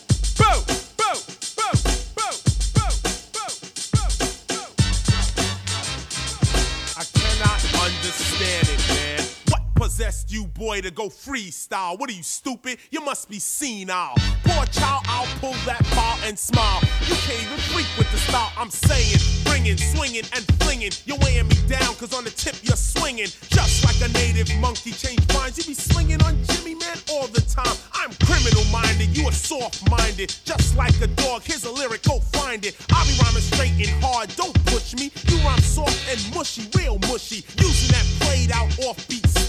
Possessed 10.02 10.32
you, 10.32 10.46
boy, 10.46 10.80
to 10.80 10.90
go 10.90 11.08
freestyle? 11.08 11.96
What 11.96 12.10
are 12.10 12.12
you, 12.12 12.24
stupid? 12.24 12.78
You 12.90 13.02
must 13.02 13.28
be 13.28 13.38
senile. 13.38 14.14
Poor 14.42 14.66
child, 14.66 15.04
I'll 15.06 15.28
pull 15.38 15.54
that 15.64 15.80
ball 15.94 16.18
and 16.24 16.36
smile. 16.36 16.80
You 17.06 17.14
can't 17.14 17.40
even 17.40 17.58
freak 17.70 17.86
with 17.96 18.10
the 18.10 18.18
style 18.18 18.50
I'm 18.58 18.70
saying. 18.70 19.18
Bringing, 19.44 19.76
swinging, 19.76 20.24
and 20.34 20.44
flinging. 20.58 20.90
You're 21.04 21.18
weighing 21.18 21.46
me 21.46 21.54
down, 21.68 21.94
cause 21.94 22.12
on 22.12 22.24
the 22.24 22.30
tip 22.30 22.56
you're 22.62 22.74
swinging. 22.74 23.28
Just 23.46 23.84
like 23.84 23.94
a 24.02 24.12
native 24.12 24.50
monkey, 24.58 24.90
change 24.90 25.22
minds. 25.34 25.56
You 25.58 25.64
be 25.70 25.74
swinging 25.74 26.20
on 26.24 26.34
Jimmy, 26.50 26.74
man, 26.74 26.98
all 27.12 27.28
the 27.28 27.42
time. 27.42 27.76
I'm 27.94 28.10
criminal 28.26 28.64
minded, 28.72 29.16
you 29.16 29.28
are 29.28 29.38
soft 29.38 29.88
minded. 29.88 30.34
Just 30.44 30.76
like 30.76 31.00
a 31.00 31.06
dog, 31.06 31.42
here's 31.44 31.62
a 31.62 31.70
lyric, 31.70 32.02
go 32.02 32.18
find 32.34 32.66
it. 32.66 32.74
I'll 32.90 33.06
be 33.06 33.14
rhyming 33.22 33.42
straight 33.42 33.78
and 33.78 34.02
hard, 34.02 34.34
don't 34.34 34.58
push 34.66 34.94
me. 34.94 35.12
You 35.28 35.38
rhyme 35.46 35.60
soft 35.60 35.94
and 36.10 36.18
mushy, 36.34 36.66
real 36.76 36.98
mushy. 37.06 37.46
Using 37.62 37.94
that 37.94 38.06
played 38.18 38.50
out 38.50 38.68
offbeat 38.82 39.41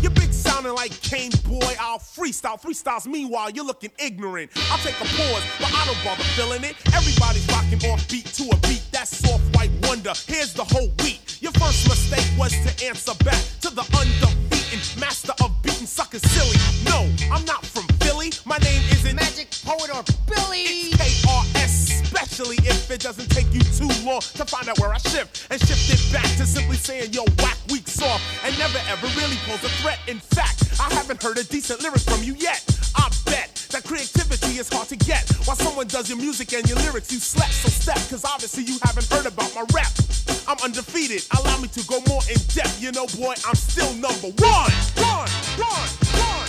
You're 0.00 0.12
big 0.12 0.32
sounding 0.32 0.72
like 0.72 0.92
Kane 1.02 1.32
Boy, 1.48 1.74
I'll 1.80 1.98
freestyle. 1.98 2.62
Freestyles, 2.62 3.06
meanwhile, 3.06 3.50
you're 3.50 3.64
looking 3.64 3.90
ignorant. 3.98 4.52
I'll 4.70 4.78
take 4.78 4.94
a 5.00 5.04
pause, 5.04 5.42
but 5.58 5.72
I 5.74 5.84
don't 5.84 5.98
bother 6.04 6.22
filling 6.36 6.62
it. 6.62 6.76
Everybody's 6.94 7.46
rocking 7.48 7.90
off 7.90 8.08
beat 8.08 8.26
to 8.34 8.44
a 8.44 8.56
beat, 8.68 8.84
that's 8.92 9.16
soft 9.16 9.42
white 9.56 9.72
wonder. 9.82 10.12
Here's 10.28 10.54
the 10.54 10.62
whole 10.62 10.88
beat. 10.98 11.42
Your 11.42 11.50
first 11.52 11.88
mistake 11.88 12.26
was 12.38 12.52
to 12.52 12.86
answer 12.86 13.14
back 13.24 13.42
to 13.62 13.70
the 13.74 13.82
undefeated 13.98 15.00
master 15.00 15.32
of 15.42 15.50
beating 15.62 15.86
suckers 15.86 16.22
silly. 16.22 16.56
No, 16.84 17.10
I'm 17.34 17.44
not 17.44 17.66
from 17.66 17.91
Philly. 18.22 18.42
My 18.44 18.58
name 18.58 18.82
isn't 18.90 19.16
Magic 19.16 19.50
Poet 19.64 19.90
or 19.90 20.02
Billy. 20.26 20.62
It's 20.62 21.22
KRS, 21.26 22.02
especially 22.02 22.56
if 22.62 22.90
it 22.90 23.00
doesn't 23.00 23.28
take 23.30 23.52
you 23.52 23.60
too 23.60 23.90
long 24.04 24.20
to 24.20 24.44
find 24.44 24.68
out 24.68 24.78
where 24.78 24.92
I 24.92 24.98
shift 24.98 25.48
and 25.50 25.60
shift 25.60 25.90
it 25.90 26.12
back 26.12 26.28
to 26.38 26.46
simply 26.46 26.76
saying 26.76 27.12
yo 27.12 27.24
whack, 27.38 27.58
weak, 27.70 27.88
soft, 27.88 28.22
and 28.44 28.56
never 28.58 28.78
ever 28.88 29.06
really 29.18 29.36
pose 29.46 29.62
a 29.64 29.70
threat. 29.82 29.98
In 30.06 30.18
fact, 30.18 30.78
I 30.80 30.92
haven't 30.94 31.22
heard 31.22 31.38
a 31.38 31.44
decent 31.44 31.82
lyric 31.82 32.02
from 32.02 32.22
you 32.22 32.34
yet. 32.34 32.62
I 32.94 33.10
bet 33.26 33.54
that 33.70 33.84
creativity 33.84 34.58
is 34.58 34.68
hard 34.68 34.88
to 34.88 34.96
get. 34.96 35.28
While 35.46 35.56
someone 35.56 35.88
does 35.88 36.08
your 36.08 36.18
music 36.18 36.52
and 36.52 36.68
your 36.68 36.78
lyrics, 36.78 37.10
you 37.12 37.18
slap. 37.18 37.50
So 37.50 37.68
step, 37.68 37.98
cause 38.10 38.24
obviously 38.24 38.64
you 38.64 38.78
haven't 38.82 39.06
heard 39.10 39.26
about 39.26 39.54
my 39.54 39.64
rap. 39.74 39.92
I'm 40.46 40.58
undefeated. 40.62 41.24
Allow 41.38 41.58
me 41.58 41.68
to 41.68 41.82
go 41.86 42.00
more 42.08 42.22
in 42.30 42.38
depth. 42.54 42.82
You 42.82 42.92
know, 42.92 43.06
boy, 43.18 43.34
I'm 43.46 43.56
still 43.56 43.92
number 43.94 44.30
one. 44.38 44.72
One, 45.00 45.30
one, 45.58 45.90
one. 46.12 46.41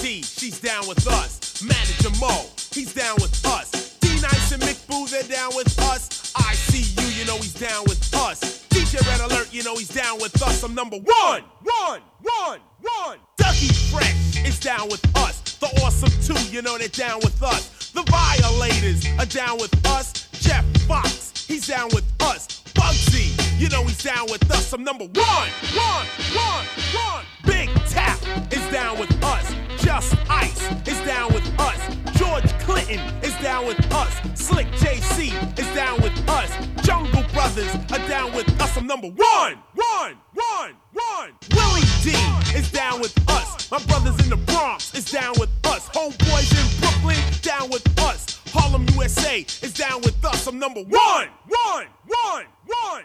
Melody, 0.00 0.22
she's 0.22 0.58
down 0.60 0.88
with 0.88 1.06
us. 1.06 1.62
Manager 1.62 2.08
Mo, 2.18 2.46
he's 2.72 2.94
down 2.94 3.16
with 3.16 3.44
us. 3.44 3.98
D 4.00 4.08
Nice 4.22 4.52
and 4.52 4.62
Mick 4.62 4.86
Boo, 4.88 5.06
they're 5.06 5.22
down 5.24 5.54
with 5.54 5.78
us. 5.78 6.32
I 6.36 6.54
see 6.54 7.00
you, 7.00 7.08
you 7.20 7.26
know 7.26 7.36
he's 7.36 7.52
down 7.52 7.82
with 7.84 8.14
us. 8.14 8.66
DJ 8.70 9.06
Red 9.06 9.20
Alert, 9.30 9.52
you 9.52 9.62
know 9.62 9.76
he's 9.76 9.88
down 9.88 10.18
with 10.18 10.40
us. 10.42 10.62
I'm 10.62 10.74
number 10.74 10.96
one, 10.96 11.42
one, 11.62 12.00
one, 12.22 12.60
one. 12.80 13.18
Ducky 13.36 13.68
Fresh 13.92 14.42
is 14.46 14.58
down 14.58 14.88
with 14.88 15.04
us. 15.18 15.58
The 15.60 15.66
Awesome 15.84 16.10
Two, 16.22 16.40
you 16.50 16.62
know 16.62 16.78
they're 16.78 16.88
down 16.88 17.20
with 17.20 17.42
us. 17.42 17.90
The 17.90 18.02
Violators 18.02 19.04
are 19.18 19.26
down 19.26 19.58
with 19.58 19.74
us. 19.86 20.28
Jeff 20.40 20.64
Fox, 20.88 21.44
he's 21.46 21.66
down 21.66 21.90
with 21.92 22.06
us. 22.22 22.62
Bugsy, 22.72 23.36
you 23.60 23.68
know 23.68 23.84
he's 23.84 24.02
down 24.02 24.26
with 24.30 24.50
us. 24.50 24.72
I'm 24.72 24.82
number 24.82 25.04
one, 25.04 25.48
one, 25.76 26.06
one, 26.34 26.64
one. 26.94 27.24
Big 27.44 27.68
Tap 27.90 28.18
is 28.50 28.66
down 28.72 28.98
with 28.98 29.12
us. 29.22 29.54
Just 29.84 30.16
Ice 30.30 30.72
is 30.88 30.98
down 31.04 31.32
with 31.34 31.46
us. 31.60 31.78
George 32.16 32.48
Clinton 32.60 32.98
is 33.22 33.36
down 33.42 33.66
with 33.66 33.78
us. 33.92 34.14
Slick 34.34 34.66
JC 34.80 35.28
is 35.58 35.74
down 35.74 36.00
with 36.00 36.16
us. 36.26 36.50
Jungle 36.82 37.22
Brothers 37.34 37.74
are 37.92 38.08
down 38.08 38.32
with 38.32 38.48
us. 38.62 38.76
I'm 38.78 38.86
number 38.86 39.08
one, 39.08 39.58
one, 39.74 40.16
one, 40.32 40.72
one. 40.92 41.30
Willie 41.52 41.88
D 42.02 42.12
is 42.56 42.72
down 42.72 43.00
with 43.00 43.14
us. 43.28 43.70
My 43.70 43.78
brothers 43.84 44.18
in 44.24 44.30
the 44.30 44.38
Bronx 44.38 44.94
is 44.94 45.04
down 45.10 45.34
with 45.38 45.50
us. 45.66 45.86
Homeboys 45.90 46.50
in 46.56 46.80
Brooklyn 46.80 47.18
down 47.42 47.68
with 47.68 47.86
us. 48.00 48.40
Harlem, 48.52 48.86
USA 48.94 49.40
is 49.40 49.74
down 49.74 50.00
with 50.00 50.24
us. 50.24 50.46
I'm 50.46 50.58
number 50.58 50.80
one, 50.80 51.28
one, 51.46 51.86
one, 52.06 52.44
one. 52.66 53.04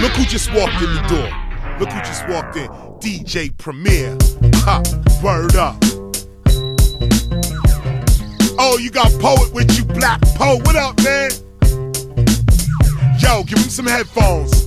Look 0.00 0.12
who 0.12 0.24
just 0.26 0.52
walked 0.52 0.82
in 0.82 0.94
the 0.94 1.04
door. 1.08 1.78
Look 1.80 1.90
who 1.90 1.98
just 2.00 2.28
walked 2.28 2.56
in. 2.56 2.68
DJ 3.00 3.56
Premier. 3.56 4.16
Ha, 4.64 4.82
word 5.22 5.56
up. 5.56 5.76
Oh, 8.58 8.78
you 8.78 8.90
got 8.90 9.10
Poet 9.20 9.52
with 9.52 9.76
you, 9.76 9.84
Black 9.84 10.20
Poe. 10.36 10.58
What 10.64 10.76
up, 10.76 10.96
man? 11.02 11.30
Yo, 13.18 13.42
give 13.44 13.58
him 13.58 13.70
some 13.70 13.86
headphones. 13.86 14.66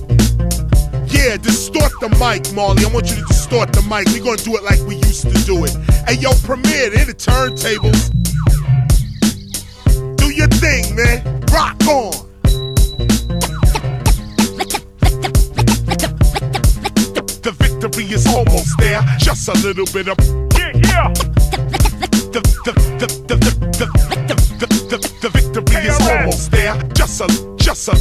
Yeah, 1.12 1.36
distort 1.36 1.92
the 2.00 2.08
mic, 2.20 2.52
Marley. 2.54 2.84
I 2.84 2.88
want 2.92 3.08
you 3.08 3.16
to 3.16 3.24
distort 3.28 3.72
the 3.72 3.82
mic. 3.82 4.08
we 4.08 4.20
gonna 4.20 4.36
do 4.38 4.56
it 4.56 4.62
like 4.64 4.80
we 4.86 4.96
used 4.96 5.22
to 5.22 5.44
do 5.44 5.64
it. 5.64 5.74
Hey, 6.06 6.14
yo, 6.14 6.32
Premier, 6.44 6.90
they're 6.90 7.04
the 7.04 7.14
turntables. 7.14 8.10
Do 10.16 10.30
your 10.30 10.48
thing, 10.48 10.94
man. 10.94 11.40
Rock 11.52 11.80
on. 11.86 12.27
A 19.48 19.52
little 19.66 19.86
bit 19.86 20.08
of 20.08 20.18
yeah, 20.58 20.72
yeah. 20.74 21.08
The 22.32 22.40
the 22.62 22.72
the 22.98 23.06
the 23.06 23.06
the 23.28 23.36
the 23.78 23.86
the, 24.18 24.26
the, 24.58 24.66
the, 24.90 24.98
the 25.22 25.28
victory 25.30 25.82
is 25.88 25.98
almost 26.00 26.50
there. 26.50 26.74
Just 26.92 27.20
a 27.22 27.26
just 27.56 27.88
a 27.88 27.94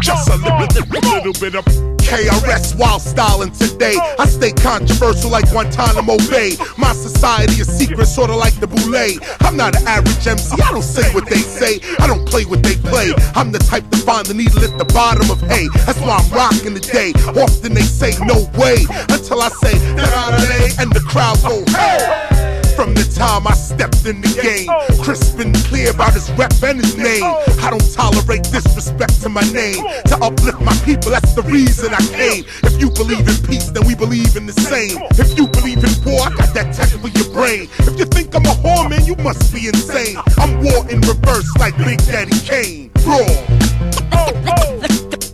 just 0.00 0.28
a 0.28 0.36
little, 0.36 0.53
little 0.80 1.32
bit 1.40 1.54
of 1.54 1.64
KRS 2.04 2.78
while 2.78 2.98
styling 2.98 3.50
today. 3.52 3.96
I 4.18 4.26
stay 4.26 4.52
controversial 4.52 5.30
like 5.30 5.48
Guantanamo 5.50 6.18
Bay. 6.30 6.52
My 6.76 6.92
society 6.92 7.60
is 7.60 7.68
secret, 7.68 8.06
sorta 8.06 8.34
like 8.36 8.58
the 8.60 8.66
boule. 8.66 9.20
I'm 9.40 9.56
not 9.56 9.76
an 9.76 9.86
average 9.86 10.26
MC, 10.26 10.60
I 10.62 10.70
don't 10.72 10.82
say 10.82 11.12
what 11.14 11.28
they 11.28 11.38
say. 11.38 11.80
I 11.98 12.06
don't 12.06 12.26
play 12.28 12.44
what 12.44 12.62
they 12.62 12.76
play. 12.76 13.12
I'm 13.34 13.52
the 13.52 13.58
type 13.58 13.88
to 13.90 13.98
find 13.98 14.26
the 14.26 14.34
needle 14.34 14.62
at 14.62 14.76
the 14.78 14.84
bottom 14.86 15.30
of 15.30 15.40
hay. 15.42 15.68
That's 15.86 16.00
why 16.00 16.18
I'm 16.18 16.30
rocking 16.30 16.74
today. 16.74 17.12
Often 17.40 17.74
they 17.74 17.82
say 17.82 18.12
no 18.24 18.48
way 18.58 18.84
until 19.08 19.40
I 19.40 19.48
say 19.48 19.74
da 19.96 20.34
and 20.80 20.92
the 20.92 21.00
crowd 21.00 21.40
go 21.42 21.64
hey. 21.72 22.33
From 22.76 22.92
the 22.94 23.06
time 23.14 23.46
I 23.46 23.54
stepped 23.54 24.04
in 24.04 24.20
the 24.20 24.28
game, 24.42 24.66
crisp 25.02 25.38
and 25.38 25.54
clear 25.70 25.90
about 25.90 26.12
his 26.12 26.30
rep 26.32 26.52
and 26.62 26.80
his 26.80 26.96
name. 26.96 27.22
I 27.62 27.70
don't 27.70 27.86
tolerate 27.94 28.42
disrespect 28.50 29.22
to 29.22 29.28
my 29.28 29.46
name. 29.52 29.78
To 30.10 30.18
uplift 30.20 30.60
my 30.60 30.74
people, 30.84 31.10
that's 31.10 31.34
the 31.34 31.42
reason 31.42 31.94
I 31.94 32.02
came. 32.10 32.44
If 32.64 32.80
you 32.80 32.90
believe 32.90 33.26
in 33.28 33.38
peace, 33.46 33.70
then 33.70 33.86
we 33.86 33.94
believe 33.94 34.36
in 34.36 34.46
the 34.46 34.52
same. 34.52 34.98
If 35.14 35.38
you 35.38 35.46
believe 35.46 35.84
in 35.86 35.94
war, 36.04 36.26
I 36.26 36.34
got 36.34 36.54
that 36.54 36.74
tech 36.74 36.90
for 36.98 37.08
your 37.08 37.30
brain. 37.32 37.68
If 37.86 37.98
you 37.98 38.06
think 38.06 38.34
I'm 38.34 38.44
a 38.44 38.54
whore, 38.58 38.90
man, 38.90 39.04
you 39.06 39.14
must 39.16 39.54
be 39.54 39.68
insane. 39.68 40.18
I'm 40.38 40.62
war 40.62 40.82
in 40.90 41.00
reverse 41.02 41.48
like 41.58 41.76
Big 41.78 42.02
Daddy 42.10 42.38
Kane. 42.42 42.90
Raw. 43.06 43.22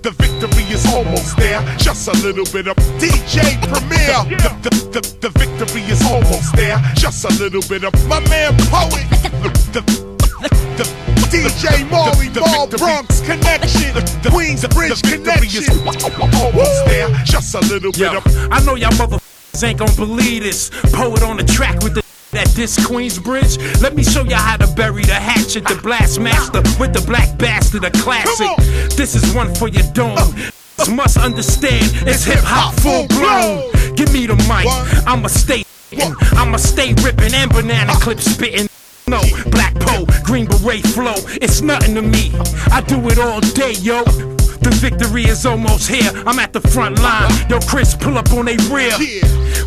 The 0.01 0.13
victory 0.17 0.50
is 0.81 0.95
almost 0.95 1.37
there. 1.37 1.61
Just 1.77 2.09
a 2.09 2.13
little 2.25 2.45
bit 2.53 2.67
of 2.67 2.77
DJ 2.99 3.61
Premier. 3.69 4.39
The, 4.39 4.51
the, 4.63 5.01
the, 5.01 5.01
the 5.21 5.31
victory 5.39 5.83
is 5.83 6.03
almost 6.07 6.55
there. 6.57 6.79
Just 6.95 7.25
a 7.25 7.33
little 7.43 7.63
bit 7.69 7.85
of 7.85 7.93
my 8.09 8.21
man 8.29 8.57
Poet. 8.71 9.07
The, 9.41 9.51
the, 9.73 9.83
the, 10.77 10.85
DJ 11.31 11.89
Marley 11.91 12.29
Marl 12.29 12.67
Bronx 12.67 13.21
Connection. 13.21 13.95
The, 13.95 14.31
Queens 14.31 14.67
Bridge 14.69 15.03
Connection. 15.03 15.79
Almost 15.87 16.87
there. 16.87 17.09
Just 17.25 17.55
a 17.55 17.61
little 17.61 17.93
bit 17.93 18.15
of. 18.15 18.25
I 18.51 18.61
know 18.65 18.75
y'all 18.75 18.91
motherfuckers 18.93 19.65
ain't 19.65 19.79
gonna 19.79 19.93
believe 19.97 20.43
this. 20.43 20.71
Poet 20.93 21.23
on 21.23 21.37
the 21.37 21.45
track 21.45 21.83
with 21.83 21.95
the 21.95 22.03
at 22.33 22.47
this 22.49 22.79
Queensbridge. 22.79 23.83
Let 23.83 23.97
me 23.97 24.05
show 24.05 24.23
you 24.23 24.37
how 24.37 24.57
to 24.57 24.67
bury 24.75 25.03
the 25.03 25.15
hatchet, 25.15 25.67
the 25.67 25.75
blast 25.83 26.21
master 26.21 26.63
with 26.79 26.93
the 26.93 27.03
black 27.05 27.37
bastard, 27.39 27.83
a 27.83 27.91
classic. 27.91 28.57
This 28.97 29.17
is 29.17 29.35
one 29.35 29.53
for 29.57 29.67
your 29.67 29.83
dome. 29.93 30.17
Must 30.89 31.19
understand 31.19 31.93
it's 32.07 32.25
hip 32.25 32.41
hop 32.43 32.75
full 32.81 33.07
blown. 33.09 33.71
Give 33.95 34.13
me 34.13 34.27
the 34.27 34.37
mic, 34.49 34.67
I'ma 35.07 35.29
stay. 35.29 35.65
I'ma 36.33 36.57
stay 36.57 36.95
ripping 37.03 37.35
and 37.35 37.51
banana 37.53 37.93
clip 37.95 38.21
spitting. 38.21 38.69
No, 39.07 39.21
black 39.51 39.75
pole, 39.81 40.07
green 40.25 40.47
beret 40.47 40.87
flow, 40.87 41.15
it's 41.43 41.61
nothing 41.61 41.95
to 41.97 42.03
me. 42.03 42.33
I 42.71 42.81
do 42.87 42.97
it 43.09 43.19
all 43.19 43.41
day, 43.41 43.73
yo. 43.73 44.05
The 44.05 44.71
victory 44.71 45.25
is 45.25 45.47
almost 45.47 45.89
here. 45.89 46.13
I'm 46.27 46.39
at 46.39 46.53
the 46.53 46.61
front 46.61 47.01
line. 47.01 47.31
Yo, 47.49 47.59
Chris, 47.61 47.95
pull 47.97 48.19
up 48.19 48.31
on 48.33 48.45
they 48.45 48.57
rear. 48.71 48.93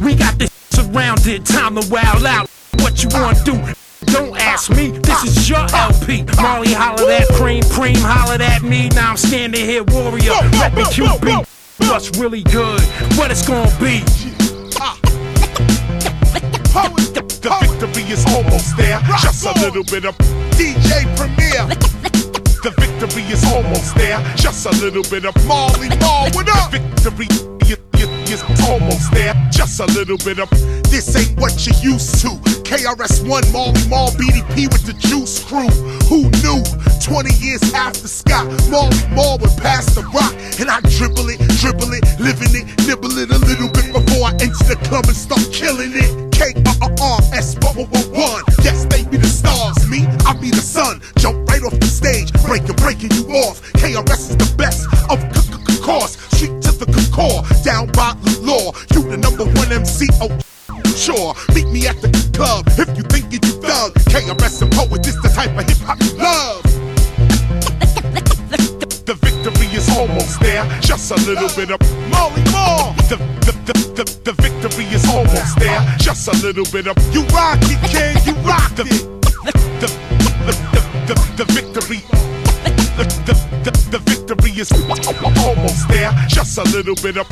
We 0.02 0.16
got 0.16 0.38
this 0.38 0.52
surrounded. 0.70 1.46
Time 1.46 1.76
to 1.76 1.90
wild 1.90 2.26
out. 2.26 2.48
What 2.80 3.04
you 3.04 3.10
wanna 3.12 3.44
do? 3.44 3.83
Don't 4.06 4.38
ask 4.40 4.70
me, 4.70 4.92
this 4.92 5.24
is 5.24 5.50
your 5.50 5.66
LP. 5.74 6.24
Marley 6.38 6.74
hollered 6.74 7.10
at 7.10 7.28
Preem, 7.30 7.62
Preem 7.64 7.98
hollered 7.98 8.42
at 8.42 8.62
me. 8.64 8.90
Now 8.90 9.12
I'm 9.12 9.18
standing 9.18 9.66
here, 9.66 9.84
warrior, 9.84 10.32
reppin' 10.60 10.86
QB. 10.86 11.46
What's 11.90 12.18
really 12.18 12.44
good? 12.44 12.82
What 13.18 13.32
it's 13.32 13.46
gonna 13.48 13.70
be? 13.80 14.04
The 17.44 17.52
victory 17.62 18.04
is 18.12 18.26
almost 18.28 18.78
there. 18.78 19.00
Just 19.22 19.46
a 19.46 19.54
little 19.60 19.84
bit 19.84 20.06
of 20.06 20.18
DJ 20.58 21.04
Premier. 21.16 21.68
The 22.64 22.72
victory 22.80 23.24
is 23.24 23.44
almost 23.46 23.96
there. 23.96 24.24
Just 24.36 24.66
a 24.66 24.72
little 24.72 25.04
bit 25.04 25.26
of 25.26 25.36
Marley 25.46 25.90
Marl. 26.00 26.30
What 26.32 26.50
up? 26.50 26.72
The 26.72 27.12
victory 27.12 27.53
is, 28.04 28.42
is, 28.42 28.70
almost 28.70 29.12
there. 29.12 29.34
Just 29.52 29.80
a 29.80 29.86
little 29.88 30.18
bit 30.18 30.40
of 30.40 30.50
this 30.92 31.16
ain't 31.16 31.40
what 31.40 31.66
you 31.66 31.74
used 31.82 32.22
to. 32.22 32.30
KRS1, 32.68 33.52
Marley 33.52 33.88
Marl, 33.88 34.10
BDP 34.12 34.72
with 34.72 34.86
the 34.86 34.94
Juice 34.94 35.44
Crew. 35.44 35.70
Who 36.10 36.30
knew? 36.44 36.64
20 37.04 37.34
years 37.44 37.62
after 37.74 38.08
Scott, 38.08 38.48
Marley 38.70 38.98
Marl 39.16 39.38
would 39.40 39.56
pass 39.58 39.86
the 39.96 40.04
rock. 40.14 40.34
And 40.60 40.70
I 40.70 40.80
dribble 40.98 41.30
it, 41.30 41.40
dribble 41.60 41.94
it, 41.94 42.04
living 42.20 42.54
it, 42.54 42.66
nibble 42.88 43.18
it 43.18 43.30
a 43.32 43.40
little 43.40 43.70
bit 43.70 43.92
before 43.92 44.28
I 44.28 44.32
enter 44.40 44.64
the 44.68 44.78
club 44.88 45.06
and 45.06 45.16
start 45.16 45.44
killing 45.52 45.92
it. 45.94 46.32
K 46.32 46.54
uh 47.02 47.18
S 47.34 47.56
one. 47.62 48.44
Yes, 48.64 48.86
they 48.86 49.04
be 49.06 49.18
the 49.18 49.28
stars. 49.28 49.78
Me, 49.90 50.06
I 50.26 50.34
be 50.40 50.50
the 50.50 50.64
sun. 50.64 51.02
Jump 51.18 51.48
right 51.50 51.64
off 51.64 51.78
the 51.80 51.88
stage, 51.88 52.32
breaking, 52.46 52.76
breaking 52.78 53.12
you 53.12 53.28
off. 53.44 53.62
KRS 53.74 54.32
is 54.32 54.38
the 54.38 54.54
best 54.58 54.88
of 55.10 55.20
course. 55.84 56.18
Street 56.36 56.63
down 57.64 57.88
by 57.92 58.14
the 58.22 58.40
law. 58.42 58.72
You 58.94 59.02
the 59.10 59.18
number 59.18 59.46
one 59.46 59.72
MC. 59.72 60.08
Oh. 60.22 60.30
Sure, 60.96 61.34
meet 61.56 61.68
me 61.74 61.88
at 61.88 62.00
the 62.02 62.12
club 62.34 62.68
if 62.78 62.90
you 62.98 63.04
think 63.04 63.32
you 63.34 63.40
thug. 63.40 63.94
KRS 64.12 64.62
and 64.62 64.72
poet, 64.72 65.02
this 65.02 65.16
the 65.22 65.30
type 65.30 65.50
of 65.58 65.66
hip 65.68 65.78
hop 65.82 66.00
you 66.04 66.14
love. 66.22 66.62
The 69.04 69.16
victory 69.16 69.68
is 69.76 69.90
almost 69.90 70.40
there. 70.40 70.64
Just 70.82 71.12
a 71.12 71.16
little 71.28 71.50
bit 71.58 71.72
of 71.72 71.82
Marley 72.12 72.44
Marl. 72.52 72.94
The, 73.10 73.18
the, 73.44 73.54
the, 73.68 73.74
the, 73.98 74.06
the 74.24 74.34
victory 74.42 74.86
is 74.86 75.06
almost 75.10 75.60
there. 75.60 75.82
Just 75.98 76.28
a 76.28 76.36
little 76.46 76.66
bit 76.72 76.88
of 76.88 76.96
you 77.14 77.24
rock 77.34 77.60
it, 77.64 77.82
kid, 77.90 78.16
you 78.26 78.34
rock 78.48 78.72
it. 78.78 78.88
The, 79.44 79.52
the, 79.82 79.88
the, 80.46 80.54
the, 81.08 81.16
the, 81.16 81.44
the 81.44 81.46
victory. 81.52 82.02
The, 82.96 83.04
the, 83.26 83.34
the, 83.64 83.72
the 83.72 83.83
victory 84.00 84.52
is 84.52 84.72
almost 84.72 85.88
there. 85.88 86.12
Just 86.28 86.58
a 86.58 86.64
little 86.64 86.96
bit 86.96 87.18
of. 87.18 87.28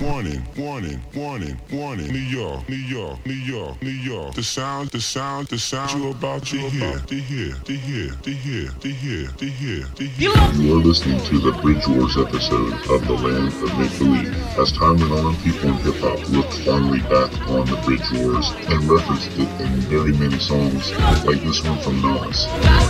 Warning, 0.00 0.42
warning, 0.56 1.00
warning, 1.14 1.60
warning. 1.72 2.08
New 2.08 2.18
York, 2.18 2.68
New 2.68 2.76
York, 2.76 3.18
New 3.26 3.32
York, 3.34 3.82
New 3.82 3.90
York. 3.90 4.34
The 4.34 4.42
sound, 4.42 4.90
the 4.90 5.00
sound, 5.00 5.48
the 5.48 5.58
sound 5.58 6.00
you're 6.00 6.12
about 6.12 6.46
to 6.46 6.56
hear, 6.56 6.98
to 6.98 7.14
hear, 7.14 7.54
to 7.54 7.72
hear, 7.72 8.10
to 8.10 8.30
hear, 8.30 8.70
to 8.70 8.88
hear, 8.88 9.28
to 9.28 9.44
hear, 9.46 9.84
to 9.84 10.04
hear. 10.04 10.32
You 10.54 10.74
are 10.74 10.82
listening 10.82 11.20
to 11.24 11.38
the 11.38 11.52
Bridge 11.60 11.86
Wars 11.88 12.16
episode 12.16 12.72
of 12.90 13.06
The 13.06 13.12
Land 13.12 13.48
of 13.48 13.78
Make 13.78 13.98
Believe. 13.98 14.34
As 14.58 14.72
time 14.72 14.96
went 14.98 15.12
on, 15.12 15.36
people 15.36 15.68
in 15.68 15.74
hip 15.76 15.96
hop 15.96 16.28
looked 16.30 16.54
fondly 16.64 17.00
back 17.00 17.30
on 17.48 17.66
the 17.66 17.76
Bridge 17.84 18.08
Wars 18.14 18.50
and 18.68 18.82
referenced 18.84 19.32
it 19.38 19.60
in 19.60 19.68
very 19.90 20.12
many 20.12 20.38
songs, 20.38 20.92
like 21.24 21.40
this 21.42 21.62
one 21.64 21.78
from 21.80 22.00
Nas. 22.00 22.46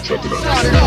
Check 0.06 0.24
it 0.24 0.32
out. 0.32 0.79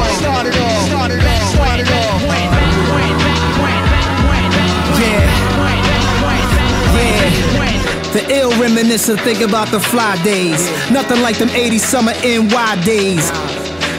Yeah. 4.99 5.29
Yeah. 6.93 8.13
The 8.13 8.23
ill 8.29 8.51
reminiscent, 8.61 9.19
think 9.21 9.41
about 9.41 9.69
the 9.69 9.79
fly 9.79 10.21
days. 10.23 10.69
Nothing 10.91 11.21
like 11.21 11.37
them 11.37 11.49
80 11.49 11.77
summer 11.79 12.13
NY 12.23 12.81
days. 12.85 13.52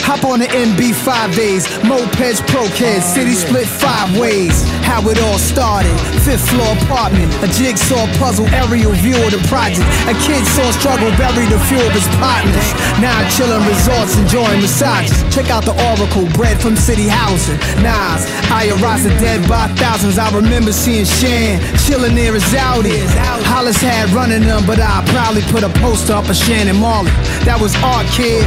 Hop 0.04 0.20
on 0.28 0.38
the 0.38 0.48
NB5 0.52 1.32
days, 1.32 1.64
mopeds, 1.80 2.44
pro 2.52 2.68
kids, 2.76 3.08
city 3.08 3.32
split 3.32 3.64
five 3.64 4.12
ways. 4.20 4.60
How 4.84 5.00
it 5.08 5.16
all 5.24 5.40
started, 5.40 5.96
fifth 6.20 6.44
floor 6.52 6.76
apartment, 6.84 7.32
a 7.40 7.48
jigsaw 7.48 8.04
puzzle, 8.20 8.44
aerial 8.52 8.92
view 9.00 9.16
of 9.16 9.32
the 9.32 9.40
project. 9.48 9.80
A 10.04 10.12
kid 10.20 10.44
saw 10.52 10.68
struggle, 10.76 11.08
buried 11.16 11.48
a 11.48 11.60
few 11.72 11.80
of 11.80 11.92
his 11.96 12.04
partners. 12.20 12.68
Now 13.00 13.16
I'm 13.16 13.32
chilling 13.32 13.64
resorts, 13.64 14.12
enjoying 14.20 14.60
massages. 14.60 15.24
Check 15.32 15.48
out 15.48 15.64
the 15.64 15.72
Oracle, 15.96 16.28
bread 16.36 16.60
from 16.60 16.76
city 16.76 17.08
housing. 17.08 17.56
Nas, 17.80 18.28
Ayahuasca 18.52 19.08
dead 19.24 19.40
by 19.48 19.72
thousands. 19.80 20.20
I 20.20 20.28
remember 20.36 20.72
seeing 20.72 21.08
Shan 21.08 21.64
chilling 21.80 22.14
near 22.14 22.34
his 22.34 22.44
Audi. 22.52 23.00
Hollis 23.48 23.80
had 23.80 24.12
running 24.12 24.44
them, 24.44 24.66
but 24.66 24.78
I 24.80 25.00
proudly 25.08 25.40
put 25.48 25.64
a 25.64 25.72
poster 25.80 26.12
up 26.12 26.28
of 26.28 26.36
Shan 26.36 26.68
and 26.68 26.78
Marley. 26.78 27.10
That 27.48 27.56
was 27.56 27.74
art, 27.80 28.04
kid. 28.12 28.44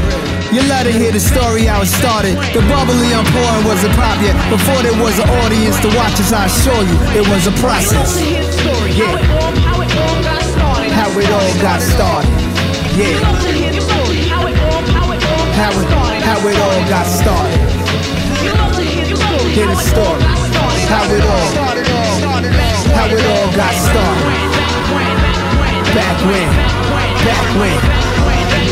You 0.57 0.65
let 0.73 0.89
her 0.89 0.91
hear 0.91 1.13
the 1.13 1.21
story 1.21 1.69
how 1.69 1.85
it 1.85 1.85
started. 1.85 2.33
The 2.49 2.65
bubbly 2.65 3.13
I'm 3.13 3.21
pouring 3.29 3.61
wasn't 3.69 3.93
pop 3.93 4.17
yet. 4.25 4.33
Before 4.49 4.81
there 4.81 4.97
was 4.97 5.13
an 5.21 5.29
audience 5.45 5.77
to 5.85 5.89
watch 5.93 6.17
as 6.17 6.33
I 6.33 6.49
assure 6.49 6.81
you, 6.81 6.97
it 7.13 7.21
was 7.29 7.45
a 7.45 7.53
process. 7.61 8.17
Yeah. 8.97 9.21
How 10.97 11.13
it 11.13 11.29
all 11.29 11.53
got 11.61 11.77
started. 11.77 12.33
Yeah. 12.97 13.21
How 15.53 15.69
it, 15.77 15.85
how 16.25 16.41
it 16.41 16.57
all 16.57 16.81
got 16.89 17.05
started. 17.05 17.61
Hear 19.53 19.69
the 19.69 19.77
story. 19.77 20.25
How 20.89 21.05
it 21.05 21.21
all, 21.21 21.53
how 22.97 23.13
it 23.13 23.21
all 23.29 23.49
got 23.53 23.73
started. 23.77 24.25
Back 25.93 26.17
when, 26.25 26.49
back 27.21 27.45
when. 27.61 27.77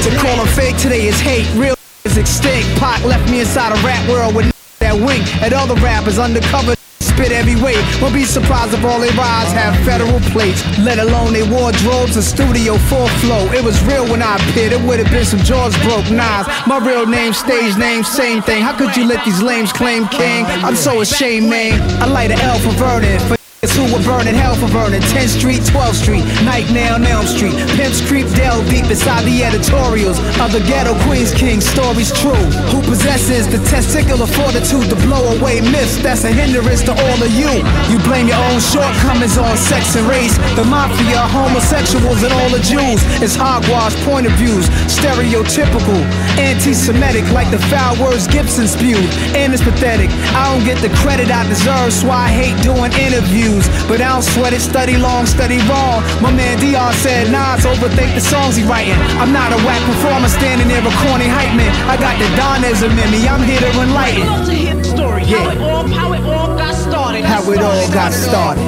To 0.01 0.09
call 0.17 0.35
him 0.41 0.47
fake 0.47 0.77
today 0.77 1.07
is 1.07 1.19
hate. 1.19 1.47
Real 1.53 1.74
is 2.05 2.17
extinct. 2.17 2.67
Pac 2.79 3.03
left 3.03 3.29
me 3.29 3.41
inside 3.41 3.71
a 3.77 3.79
rap 3.85 4.07
world 4.07 4.35
with 4.35 4.51
that 4.79 4.95
wink. 4.95 5.23
At 5.41 5.53
other 5.53 5.75
rappers 5.75 6.17
undercover. 6.17 6.75
Spit 6.99 7.31
every 7.31 7.55
way. 7.55 7.75
Won't 8.01 8.13
be 8.13 8.25
surprised 8.25 8.73
if 8.73 8.83
all 8.83 8.99
they 8.99 9.09
rides 9.15 9.51
have 9.51 9.73
federal 9.85 10.19
plates. 10.31 10.61
Let 10.79 10.99
alone 10.99 11.33
their 11.33 11.49
wardrobes, 11.49 12.17
a 12.17 12.21
studio 12.21 12.77
full 12.91 13.07
flow. 13.23 13.47
It 13.51 13.63
was 13.63 13.81
real 13.85 14.03
when 14.03 14.21
I 14.21 14.35
appeared. 14.35 14.73
It 14.73 14.81
would 14.81 14.99
have 14.99 15.11
been 15.11 15.25
some 15.25 15.39
jaws 15.39 15.75
broke 15.83 16.09
knives. 16.11 16.49
My 16.67 16.77
real 16.77 17.05
name, 17.05 17.33
stage 17.33 17.77
name, 17.77 18.03
same 18.03 18.41
thing. 18.41 18.61
How 18.61 18.75
could 18.77 18.95
you 18.97 19.05
let 19.05 19.23
these 19.23 19.41
lames 19.41 19.71
claim 19.71 20.07
king? 20.09 20.45
I'm 20.45 20.75
so 20.75 21.01
ashamed, 21.01 21.49
man. 21.49 21.79
I 22.01 22.05
light 22.07 22.31
an 22.31 22.39
L 22.39 22.59
for 22.59 22.71
Vernon. 22.71 23.19
For 23.27 23.44
who 23.73 23.87
were 23.89 24.03
burning 24.03 24.35
hell 24.35 24.53
for 24.53 24.69
burning 24.69 25.01
10th 25.15 25.39
Street, 25.39 25.61
12th 25.65 25.97
Street, 26.03 26.25
Night 26.43 26.69
Nail, 26.69 27.01
Elm 27.01 27.25
Street, 27.25 27.55
Pimps 27.73 28.03
Creep, 28.05 28.27
delve 28.35 28.67
deep 28.69 28.85
inside 28.85 29.23
the 29.23 29.41
editorials 29.41 30.19
of 30.43 30.51
the 30.51 30.59
ghetto 30.67 30.93
Queens 31.07 31.33
King 31.33 31.61
stories 31.61 32.11
true. 32.11 32.45
Who 32.69 32.83
possesses 32.83 33.47
the 33.47 33.57
testicular 33.71 34.27
fortitude 34.27 34.91
to 34.91 34.97
blow 35.07 35.23
away 35.39 35.61
myths 35.61 35.97
that's 36.03 36.23
a 36.25 36.31
hindrance 36.31 36.83
to 36.83 36.91
all 36.91 37.19
of 37.23 37.31
you. 37.31 37.49
You 37.87 37.97
blame 38.03 38.27
your 38.27 38.41
own 38.51 38.59
shortcomings 38.59 39.37
on 39.39 39.55
sex 39.55 39.95
and 39.95 40.05
race, 40.05 40.35
the 40.59 40.65
mafia, 40.67 41.23
homosexuals, 41.31 42.21
and 42.21 42.33
all 42.33 42.49
the 42.51 42.59
Jews. 42.59 42.99
It's 43.23 43.35
hogwash 43.39 43.95
point 44.03 44.27
of 44.27 44.33
views, 44.35 44.67
stereotypical, 44.91 46.03
anti-Semitic 46.35 47.31
like 47.31 47.49
the 47.51 47.59
foul 47.71 47.95
words 48.03 48.27
Gibson 48.27 48.67
spewed, 48.67 49.09
and 49.31 49.53
it's 49.53 49.63
pathetic. 49.63 50.11
I 50.35 50.51
don't 50.51 50.65
get 50.65 50.81
the 50.83 50.91
credit 50.99 51.31
I 51.31 51.47
deserve, 51.47 51.93
so 51.93 52.09
I 52.11 52.27
hate 52.27 52.57
doing 52.61 52.91
interviews. 52.99 53.54
But 53.87 54.01
I 54.01 54.09
don't 54.09 54.23
sweat 54.23 54.53
it, 54.53 54.61
study 54.61 54.97
long, 54.97 55.25
study 55.25 55.59
wrong. 55.69 56.03
My 56.21 56.31
man 56.31 56.59
Dion 56.59 56.93
said, 57.05 57.31
Nas 57.31 57.63
overthink 57.65 58.15
the 58.15 58.21
songs 58.21 58.55
he 58.55 58.63
writing. 58.63 58.97
I'm 59.21 59.31
not 59.31 59.53
a 59.53 59.59
whack 59.63 59.81
performer 59.85 60.27
standing 60.29 60.67
there 60.67 60.81
a 60.81 60.93
corny 61.05 61.27
hype 61.27 61.55
man. 61.55 61.71
I 61.89 61.95
got 61.97 62.17
the 62.19 62.27
Donism 62.35 62.91
in 62.91 63.09
me, 63.11 63.27
I'm 63.27 63.43
here 63.43 63.59
to 63.59 63.71
enlighten. 63.81 64.25
Love 64.27 64.45
to 64.45 64.53
hear 64.53 64.75
the 64.75 64.83
story, 64.83 65.23
how 65.25 65.49
it 65.49 65.57
all, 65.61 65.87
how 65.87 66.13
it 66.13 66.23
all 66.23 66.57
got 66.57 66.73
started. 66.75 67.23
How 67.25 67.41
it 67.51 67.61
all 67.61 67.87
got 67.91 68.11
started. 68.13 68.63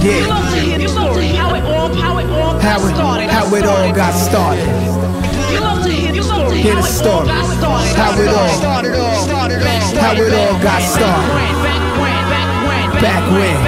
You 0.00 0.26
love 0.26 0.48
to 0.50 0.56
Yeah. 0.56 0.62
hear 0.62 0.78
the 0.78 0.88
story, 0.88 1.26
how 1.28 1.54
it 1.54 1.64
all, 1.64 1.92
how 1.94 2.18
it 2.18 2.30
all 2.30 2.54
got 2.58 2.80
started. 2.80 3.30
how 3.30 3.54
it 3.54 3.64
all 3.66 3.92
got 3.92 4.14
started. 4.14 4.66
You 5.52 5.60
love 5.60 5.82
to 5.84 5.90
hear 5.92 6.12
the 6.12 6.22
story, 6.22 6.60
how 6.60 6.78
it 6.78 6.96
all 6.98 7.48
got 7.60 7.84
started. 7.84 7.96
How 7.96 8.12
it 8.20 8.28
all, 8.28 8.60
how 10.00 10.12
it 10.14 10.32
all 10.32 10.58
got 10.62 10.82
started. 10.82 12.19
Back 13.00 13.32
when, 13.32 13.64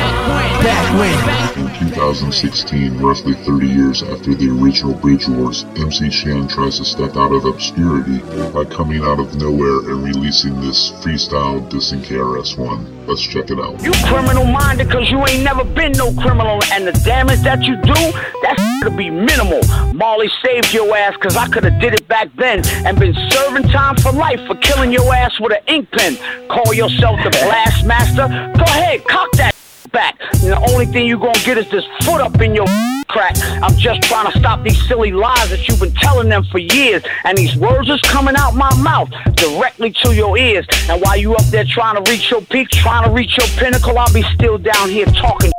back 0.63 1.57
when. 1.57 1.65
In 1.65 1.89
2016, 1.89 2.99
roughly 2.99 3.33
30 3.33 3.67
years 3.67 4.03
after 4.03 4.35
the 4.35 4.51
original 4.51 4.93
Bridge 4.93 5.27
Wars, 5.27 5.65
MC 5.77 6.11
Shan 6.11 6.49
tries 6.49 6.77
to 6.79 6.85
step 6.85 7.17
out 7.17 7.33
of 7.33 7.47
obscurity 7.47 8.19
by 8.53 8.67
coming 8.67 9.03
out 9.03 9.21
of 9.21 9.35
nowhere 9.37 9.91
and 9.91 10.05
releasing 10.05 10.61
this 10.61 10.91
freestyle 11.01 11.67
dissing 11.71 12.05
KRS-One. 12.05 13.02
Let's 13.07 13.23
check 13.23 13.51
it 13.51 13.59
out. 13.59 13.83
You 13.83 13.93
criminal 14.07 14.45
minded 14.45 14.91
cause 14.91 15.11
you 15.11 15.19
ain't 15.27 15.43
never 15.43 15.65
been 15.65 15.93
no 15.93 16.13
criminal 16.15 16.61
and 16.73 16.87
the 16.87 16.93
damage 17.05 17.41
that 17.43 17.63
you 17.63 17.77
do, 17.83 17.95
that's 18.43 18.63
gonna 18.81 18.97
be 18.97 19.11
minimal. 19.11 19.61
Marley 19.93 20.31
saved 20.43 20.73
your 20.73 20.97
ass 20.97 21.17
cause 21.17 21.37
I 21.37 21.49
could've 21.49 21.81
did 21.81 21.95
it 21.95 22.07
back 22.07 22.29
then 22.37 22.65
and 22.87 22.99
been 22.99 23.15
serving 23.31 23.69
time 23.71 23.97
for 23.97 24.13
life 24.13 24.41
for 24.47 24.55
killing 24.57 24.93
your 24.93 25.13
ass 25.13 25.39
with 25.41 25.53
an 25.53 25.63
ink 25.67 25.91
pen. 25.91 26.17
Call 26.49 26.73
yourself 26.73 27.19
the 27.25 27.31
blast 27.31 27.85
master? 27.85 28.29
Go 28.57 28.65
ahead, 28.65 29.05
cock 29.05 29.33
that 29.33 29.52
back. 29.93 30.17
And 30.43 30.53
the 30.53 30.61
only 30.73 30.87
thing 30.87 31.07
you 31.07 31.19
gonna 31.19 31.39
get 31.45 31.59
is 31.59 31.71
this 31.71 31.85
foot 32.03 32.21
up 32.21 32.41
in 32.41 32.55
your 32.55 32.67
crack. 33.09 33.37
I'm 33.63 33.77
just 33.77 34.03
trying 34.03 34.31
to 34.33 34.39
stop 34.39 34.63
these 34.63 34.81
silly 34.89 35.13
lies 35.13 35.51
that 35.51 35.69
you've 35.69 35.81
been 35.81 35.95
telling 35.95 36.29
them 36.29 36.45
for 36.45 36.59
years. 36.59 37.03
And 37.25 37.37
these 37.37 37.55
words 37.57 37.89
is 37.89 38.01
coming 38.03 38.35
out 38.37 38.55
my 38.55 38.75
mouth 38.83 39.11
directly 39.35 39.93
to 40.03 40.15
your 40.15 40.37
ears. 40.39 40.67
And 40.89 41.01
while 41.03 41.17
you 41.17 41.35
up 41.35 41.45
there 41.47 41.65
trying 41.65 42.03
to 42.03 42.11
reach 42.11 42.31
your 42.31 42.41
peak, 42.41 42.71
trying 42.71 43.05
to 43.05 43.11
reach 43.11 43.37
your 43.37 43.47
pinnacle, 43.59 43.99
I'll 43.99 44.13
be 44.13 44.23
still 44.35 44.59
down 44.59 44.89
here 44.89 45.07
talking 45.07 45.53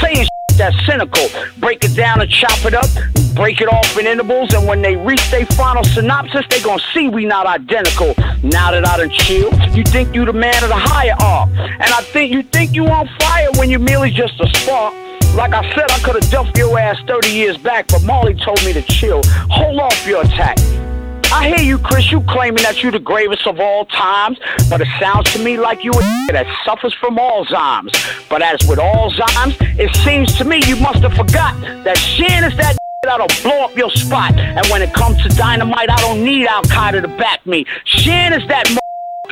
saying 0.00 0.26
that's 0.56 0.76
cynical. 0.86 1.28
Break 1.58 1.84
it 1.84 1.94
down 1.94 2.20
and 2.20 2.30
chop 2.30 2.64
it 2.64 2.74
up, 2.74 2.88
break 3.34 3.60
it 3.60 3.68
off 3.68 3.96
in 3.98 4.06
intervals, 4.06 4.54
and 4.54 4.66
when 4.66 4.82
they 4.82 4.96
reach 4.96 5.30
their 5.30 5.46
final 5.46 5.84
synopsis, 5.84 6.44
they 6.50 6.60
gonna 6.62 6.82
see 6.92 7.08
we 7.08 7.24
not 7.24 7.46
identical. 7.46 8.14
Now 8.42 8.70
that 8.70 8.86
I 8.86 8.96
done 8.98 9.10
chill, 9.10 9.52
you 9.74 9.84
think 9.84 10.14
you 10.14 10.24
the 10.24 10.32
man 10.32 10.62
of 10.62 10.70
the 10.70 10.76
higher 10.76 11.16
art, 11.20 11.50
and 11.50 11.90
I 11.92 12.02
think 12.12 12.32
you 12.32 12.42
think 12.42 12.74
you 12.74 12.86
on 12.86 13.08
fire 13.20 13.48
when 13.56 13.70
you 13.70 13.78
merely 13.78 14.10
just 14.10 14.40
a 14.40 14.48
spark. 14.58 14.94
Like 15.34 15.52
I 15.52 15.62
said, 15.74 15.90
I 15.90 15.98
could 15.98 16.14
have 16.14 16.30
dumped 16.30 16.56
your 16.56 16.78
ass 16.78 16.96
30 17.06 17.28
years 17.28 17.58
back, 17.58 17.88
but 17.88 18.02
Marley 18.02 18.34
told 18.34 18.64
me 18.64 18.72
to 18.72 18.82
chill. 18.82 19.22
Hold 19.50 19.80
off 19.80 20.06
your 20.06 20.22
attack. 20.22 20.56
I 21.36 21.48
hear 21.48 21.60
you, 21.60 21.78
Chris, 21.78 22.10
you 22.10 22.22
claiming 22.22 22.62
that 22.62 22.82
you 22.82 22.90
the 22.90 22.98
greatest 22.98 23.46
of 23.46 23.60
all 23.60 23.84
times, 23.84 24.38
but 24.70 24.80
it 24.80 24.88
sounds 24.98 25.30
to 25.34 25.38
me 25.38 25.58
like 25.58 25.84
you 25.84 25.90
a 25.90 26.00
that 26.32 26.46
suffers 26.64 26.94
from 26.94 27.18
Alzheimer's. 27.18 27.92
But 28.30 28.40
as 28.40 28.66
with 28.66 28.78
Alzheimer's, 28.78 29.54
it 29.78 29.94
seems 29.96 30.34
to 30.38 30.44
me 30.44 30.62
you 30.64 30.76
must 30.76 31.00
have 31.00 31.12
forgot 31.12 31.60
that 31.84 31.98
Shan 31.98 32.42
is 32.42 32.56
that 32.56 32.74
that'll 33.02 33.28
blow 33.42 33.64
up 33.64 33.76
your 33.76 33.90
spot. 33.90 34.34
And 34.38 34.66
when 34.68 34.80
it 34.80 34.94
comes 34.94 35.22
to 35.24 35.28
dynamite, 35.28 35.90
I 35.90 36.00
don't 36.00 36.24
need 36.24 36.46
Al 36.46 36.62
Qaeda 36.62 37.02
to 37.02 37.08
back 37.08 37.44
me. 37.44 37.66
Shan 37.84 38.32
is 38.32 38.48
that 38.48 38.66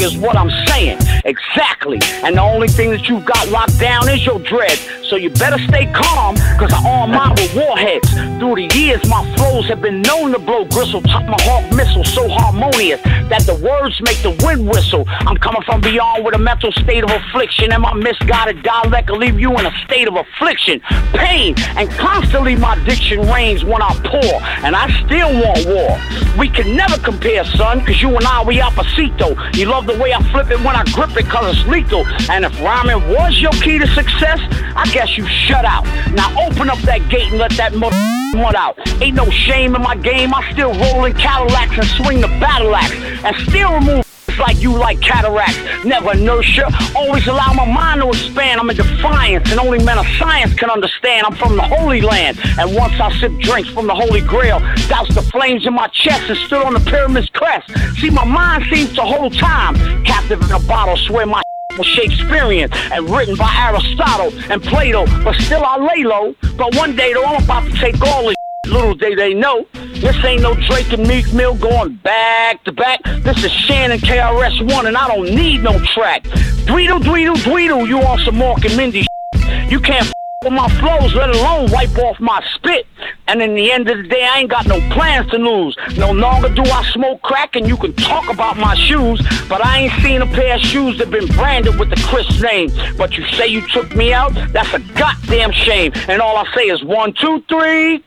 is 0.00 0.16
what 0.16 0.36
I'm 0.36 0.50
saying. 0.66 0.98
Exactly. 1.24 2.00
And 2.22 2.36
the 2.36 2.42
only 2.42 2.68
thing 2.68 2.90
that 2.90 3.08
you've 3.08 3.24
got 3.24 3.48
locked 3.48 3.78
down 3.78 4.08
is 4.08 4.24
your 4.24 4.38
dread. 4.40 4.78
So 5.08 5.16
you 5.16 5.30
better 5.30 5.58
stay 5.68 5.86
calm, 5.92 6.36
cause 6.58 6.72
I 6.72 6.88
arm 6.88 7.10
mine 7.10 7.32
with 7.32 7.54
warheads. 7.54 8.10
Through 8.38 8.56
the 8.56 8.68
years, 8.74 9.06
my 9.08 9.22
flows 9.36 9.66
have 9.66 9.80
been 9.80 10.02
known 10.02 10.32
to 10.32 10.38
blow 10.38 10.64
gristle, 10.64 11.02
My 11.02 11.12
tomahawk 11.12 11.72
missiles 11.72 12.12
so 12.12 12.28
harmonious 12.28 13.00
that 13.28 13.42
the 13.46 13.54
words 13.54 14.00
make 14.02 14.18
the 14.22 14.30
wind 14.44 14.66
whistle. 14.66 15.04
I'm 15.08 15.36
coming 15.36 15.62
from 15.62 15.80
beyond 15.80 16.24
with 16.24 16.34
a 16.34 16.38
mental 16.38 16.72
state 16.72 17.04
of 17.04 17.10
affliction, 17.10 17.72
and 17.72 17.82
my 17.82 17.94
misguided 17.94 18.62
dialect 18.62 19.10
will 19.10 19.18
leave 19.18 19.38
you 19.38 19.56
in 19.58 19.66
a 19.66 19.72
state 19.84 20.08
of 20.08 20.16
affliction, 20.16 20.80
pain, 21.12 21.54
and 21.76 21.90
constantly 21.92 22.56
my 22.56 22.82
diction 22.84 23.20
reigns 23.28 23.64
when 23.64 23.82
I 23.82 23.94
pour, 24.04 24.42
and 24.64 24.74
I 24.74 24.88
still 25.04 25.32
want 25.32 25.66
war. 25.66 26.00
We 26.38 26.48
can 26.48 26.74
never 26.76 26.98
compare, 26.98 27.44
son, 27.44 27.84
cause 27.84 28.00
you 28.00 28.08
and 28.16 28.24
I, 28.24 28.42
we 28.44 28.58
opposito. 28.58 29.36
You 29.54 29.66
love 29.66 29.83
the 29.86 29.98
way 29.98 30.12
I 30.12 30.22
flip 30.30 30.50
it 30.50 30.58
when 30.58 30.76
I 30.76 30.84
grip 30.92 31.16
it, 31.16 31.26
cause 31.26 31.56
it's 31.56 31.66
lethal. 31.68 32.06
And 32.30 32.44
if 32.44 32.58
rhyming 32.60 33.08
was 33.08 33.40
your 33.40 33.52
key 33.52 33.78
to 33.78 33.86
success, 33.88 34.40
I 34.76 34.88
guess 34.92 35.16
you 35.16 35.26
shut 35.26 35.64
out. 35.64 35.84
Now 36.12 36.30
open 36.46 36.70
up 36.70 36.78
that 36.80 37.08
gate 37.08 37.30
and 37.30 37.38
let 37.38 37.52
that 37.52 37.74
mother 37.74 37.96
one 38.34 38.56
out. 38.56 38.76
Ain't 39.00 39.16
no 39.16 39.28
shame 39.30 39.74
in 39.74 39.82
my 39.82 39.96
game. 39.96 40.34
I 40.34 40.50
still 40.52 40.74
roll 40.74 41.04
in 41.04 41.12
Cadillacs 41.14 41.76
and 41.76 41.86
swing 41.86 42.20
the 42.20 42.28
battle 42.40 42.74
axe 42.74 42.94
and 43.24 43.36
still 43.48 43.72
remove 43.74 44.03
like 44.38 44.60
you 44.60 44.72
like 44.72 45.00
cataracts. 45.00 45.58
Never 45.84 46.12
inertia. 46.12 46.68
Always 46.94 47.26
allow 47.26 47.52
my 47.52 47.66
mind 47.66 48.00
to 48.02 48.08
expand. 48.08 48.60
I'm 48.60 48.70
in 48.70 48.76
defiance, 48.76 49.50
and 49.50 49.60
only 49.60 49.82
men 49.82 49.98
of 49.98 50.06
science 50.18 50.54
can 50.54 50.70
understand. 50.70 51.26
I'm 51.26 51.34
from 51.34 51.56
the 51.56 51.62
Holy 51.62 52.00
Land, 52.00 52.38
and 52.58 52.74
once 52.74 52.98
I 53.00 53.12
sip 53.18 53.32
drinks 53.38 53.70
from 53.70 53.86
the 53.86 53.94
Holy 53.94 54.20
Grail, 54.20 54.58
doused 54.88 55.14
the 55.14 55.22
flames 55.22 55.66
in 55.66 55.74
my 55.74 55.88
chest 55.88 56.28
and 56.28 56.38
stood 56.38 56.62
on 56.62 56.74
the 56.74 56.80
pyramid's 56.80 57.30
crest. 57.30 57.70
See, 57.98 58.10
my 58.10 58.24
mind 58.24 58.64
seems 58.72 58.92
to 58.94 59.02
hold 59.02 59.34
time, 59.34 59.74
captive 60.04 60.42
in 60.42 60.50
a 60.52 60.60
bottle. 60.60 60.96
Swear 60.96 61.26
my 61.26 61.42
was 61.78 61.86
Shakespearean 61.86 62.68
and 62.92 63.08
written 63.10 63.36
by 63.36 63.52
Aristotle 63.52 64.32
and 64.50 64.62
Plato, 64.62 65.06
but 65.24 65.34
still 65.36 65.64
I 65.64 65.76
lay 65.76 66.04
low. 66.04 66.34
But 66.56 66.74
one 66.76 66.94
day 66.94 67.12
though, 67.12 67.24
I'm 67.24 67.42
about 67.42 67.64
to 67.64 67.72
take 67.72 68.00
all 68.00 68.26
this. 68.26 68.36
Little 68.66 68.94
day 68.94 69.14
they 69.14 69.34
know, 69.34 69.66
this 69.72 70.16
ain't 70.24 70.42
no 70.42 70.54
Drake 70.54 70.92
and 70.92 71.06
Meek 71.06 71.32
Mill 71.32 71.54
going 71.54 71.96
back 71.96 72.64
to 72.64 72.72
back. 72.72 73.02
This 73.22 73.44
is 73.44 73.52
Shan 73.52 73.92
and 73.92 74.00
KRS-One, 74.00 74.86
and 74.86 74.96
I 74.96 75.06
don't 75.08 75.34
need 75.34 75.62
no 75.62 75.78
track. 75.78 76.24
Dweedle, 76.66 77.00
dweedle, 77.00 77.36
dweedle, 77.36 77.86
you 77.86 78.00
on 78.00 78.18
some 78.20 78.36
Mork 78.36 78.64
and 78.64 78.76
Mindy 78.76 79.02
shit. 79.02 79.70
You 79.70 79.80
can't 79.80 80.10
with 80.44 80.52
my 80.52 80.68
flows, 80.78 81.14
let 81.14 81.30
alone 81.30 81.70
wipe 81.70 81.96
off 81.98 82.20
my 82.20 82.44
spit. 82.54 82.86
And 83.26 83.40
in 83.40 83.54
the 83.54 83.72
end 83.72 83.88
of 83.88 83.96
the 83.96 84.02
day, 84.02 84.22
I 84.22 84.40
ain't 84.40 84.50
got 84.50 84.66
no 84.66 84.78
plans 84.90 85.30
to 85.30 85.38
lose. 85.38 85.76
No 85.96 86.12
longer 86.12 86.50
do 86.50 86.62
I 86.62 86.84
smoke 86.92 87.22
crack, 87.22 87.56
and 87.56 87.66
you 87.66 87.76
can 87.76 87.94
talk 87.94 88.28
about 88.28 88.58
my 88.58 88.74
shoes, 88.74 89.20
but 89.48 89.64
I 89.64 89.80
ain't 89.80 90.02
seen 90.02 90.20
a 90.20 90.26
pair 90.26 90.56
of 90.56 90.60
shoes 90.60 90.98
that 90.98 91.10
been 91.10 91.26
branded 91.28 91.78
with 91.78 91.88
the 91.88 91.96
Chris 92.06 92.42
name. 92.42 92.70
But 92.98 93.16
you 93.16 93.24
say 93.28 93.46
you 93.46 93.66
took 93.68 93.96
me 93.96 94.12
out? 94.12 94.34
That's 94.52 94.72
a 94.74 94.80
goddamn 94.94 95.52
shame. 95.52 95.92
And 96.08 96.20
all 96.20 96.36
I 96.36 96.54
say 96.54 96.64
is 96.64 96.84
one, 96.84 97.14
two, 97.14 97.42
three. 97.48 98.04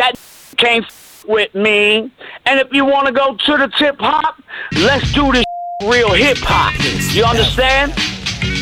That 0.00 0.14
can't 0.56 0.86
with 1.28 1.54
me. 1.54 2.10
And 2.46 2.58
if 2.58 2.72
you 2.72 2.86
want 2.86 3.06
to 3.08 3.12
go 3.12 3.36
to 3.36 3.56
the 3.58 3.70
tip 3.76 3.96
hop, 3.98 4.42
let's 4.72 5.12
do 5.12 5.30
this 5.30 5.44
real 5.84 6.14
hip 6.14 6.38
hop. 6.40 6.72
You 7.14 7.24
understand? 7.24 7.92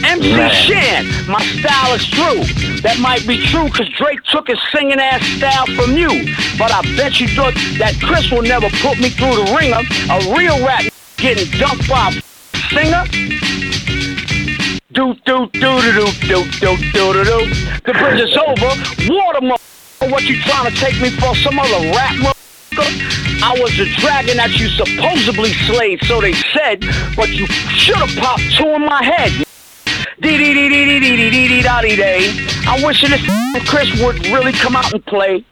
MC 0.03 0.35
Man. 0.35 0.51
Shan, 0.51 1.07
my 1.31 1.41
style 1.63 1.95
is 1.95 2.05
true. 2.11 2.43
That 2.83 2.99
might 2.99 3.25
be 3.25 3.39
true 3.47 3.67
because 3.67 3.89
Drake 3.91 4.21
took 4.25 4.49
his 4.49 4.59
singing 4.75 4.99
ass 4.99 5.25
style 5.39 5.67
from 5.79 5.97
you. 5.97 6.11
But 6.59 6.73
I 6.73 6.83
bet 6.97 7.21
you 7.21 7.29
thought 7.29 7.55
that 7.79 7.95
Chris 8.03 8.33
will 8.33 8.43
never 8.43 8.69
put 8.83 8.99
me 8.99 9.09
through 9.09 9.39
the 9.39 9.55
ringer. 9.55 9.79
A 10.11 10.19
real 10.35 10.59
rap 10.67 10.91
getting 11.19 11.47
dumped 11.57 11.89
by 11.89 12.19
a 12.19 12.59
singer. 12.75 13.05
Do 14.91 15.15
do 15.23 15.47
do 15.55 15.71
do 15.87 16.11
do 16.27 16.43
do 16.59 16.77
do 16.91 17.13
do 17.15 17.23
do. 17.23 17.39
The 17.87 17.95
bridge 17.95 18.27
is 18.27 18.37
over. 18.37 18.75
Water 19.07 19.63
what 20.11 20.25
you 20.25 20.41
trying 20.43 20.71
to 20.71 20.77
take 20.77 21.01
me 21.01 21.11
for? 21.11 21.35
Some 21.37 21.59
other 21.59 21.91
rap? 21.93 22.15
motherfucker? 22.17 23.43
I 23.43 23.57
was 23.61 23.79
a 23.79 23.87
dragon 24.01 24.37
that 24.37 24.59
you 24.59 24.69
supposedly 24.69 25.53
slayed, 25.67 26.03
so 26.05 26.21
they 26.21 26.33
said, 26.55 26.81
but 27.17 27.29
you 27.31 27.47
should 27.47 27.97
have 27.97 28.15
popped 28.17 28.43
two 28.57 28.69
in 28.69 28.85
my 28.85 29.03
head. 29.03 29.31
Dee 30.21 30.37
dee 30.37 30.55
dee 30.55 30.69
dee 30.69 30.85
dee 30.85 31.01
dee 31.01 31.31
dee 31.31 31.49
dee 31.49 31.63
da 31.63 31.81
dee 31.81 31.97
day. 31.97 32.35
I 32.67 32.83
wish 32.85 33.01
this 33.03 33.23
Chris 33.69 33.89
would 34.03 34.27
really 34.27 34.53
come 34.53 34.75
out 34.75 34.93
and 34.93 35.05
play. 35.07 35.45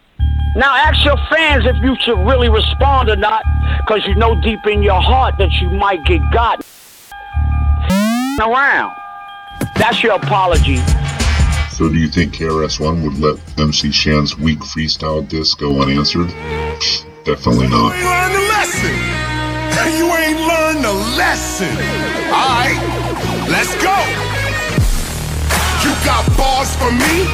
Now 0.56 0.74
ask 0.74 1.04
your 1.04 1.16
fans 1.30 1.66
if 1.66 1.76
you 1.84 1.96
should 2.00 2.18
really 2.26 2.48
respond 2.48 3.08
or 3.08 3.16
not, 3.16 3.42
cause 3.86 4.04
you 4.06 4.14
know 4.16 4.40
deep 4.40 4.66
in 4.66 4.82
your 4.82 5.00
heart 5.00 5.36
that 5.38 5.52
you 5.60 5.70
might 5.70 6.04
get 6.04 6.20
got 6.32 6.64
around. 8.40 8.96
That's 9.76 10.02
your 10.02 10.14
apology. 10.14 10.78
So 11.76 11.90
do 11.90 11.98
you 11.98 12.08
think 12.08 12.32
KRS-One 12.32 13.02
would 13.02 13.18
let 13.18 13.36
MC 13.58 13.92
Shan's 13.92 14.34
weak 14.38 14.60
freestyle 14.60 15.28
diss 15.28 15.54
go 15.54 15.82
unanswered? 15.82 16.28
Definitely 17.22 17.68
not. 17.68 17.92
You 17.92 18.00
ain't 18.00 18.08
learned 18.08 18.34
the 18.34 18.48
lesson. 18.48 18.96
You 19.98 20.06
ain't 20.06 20.40
learned 20.40 20.82
the 20.82 20.92
lesson. 21.18 21.68
All 22.32 22.48
right, 22.48 22.80
let's 23.50 23.74
go. 23.74 23.94
You 25.84 25.94
got 26.02 26.24
bars 26.38 26.74
for 26.76 26.90
me? 26.90 27.28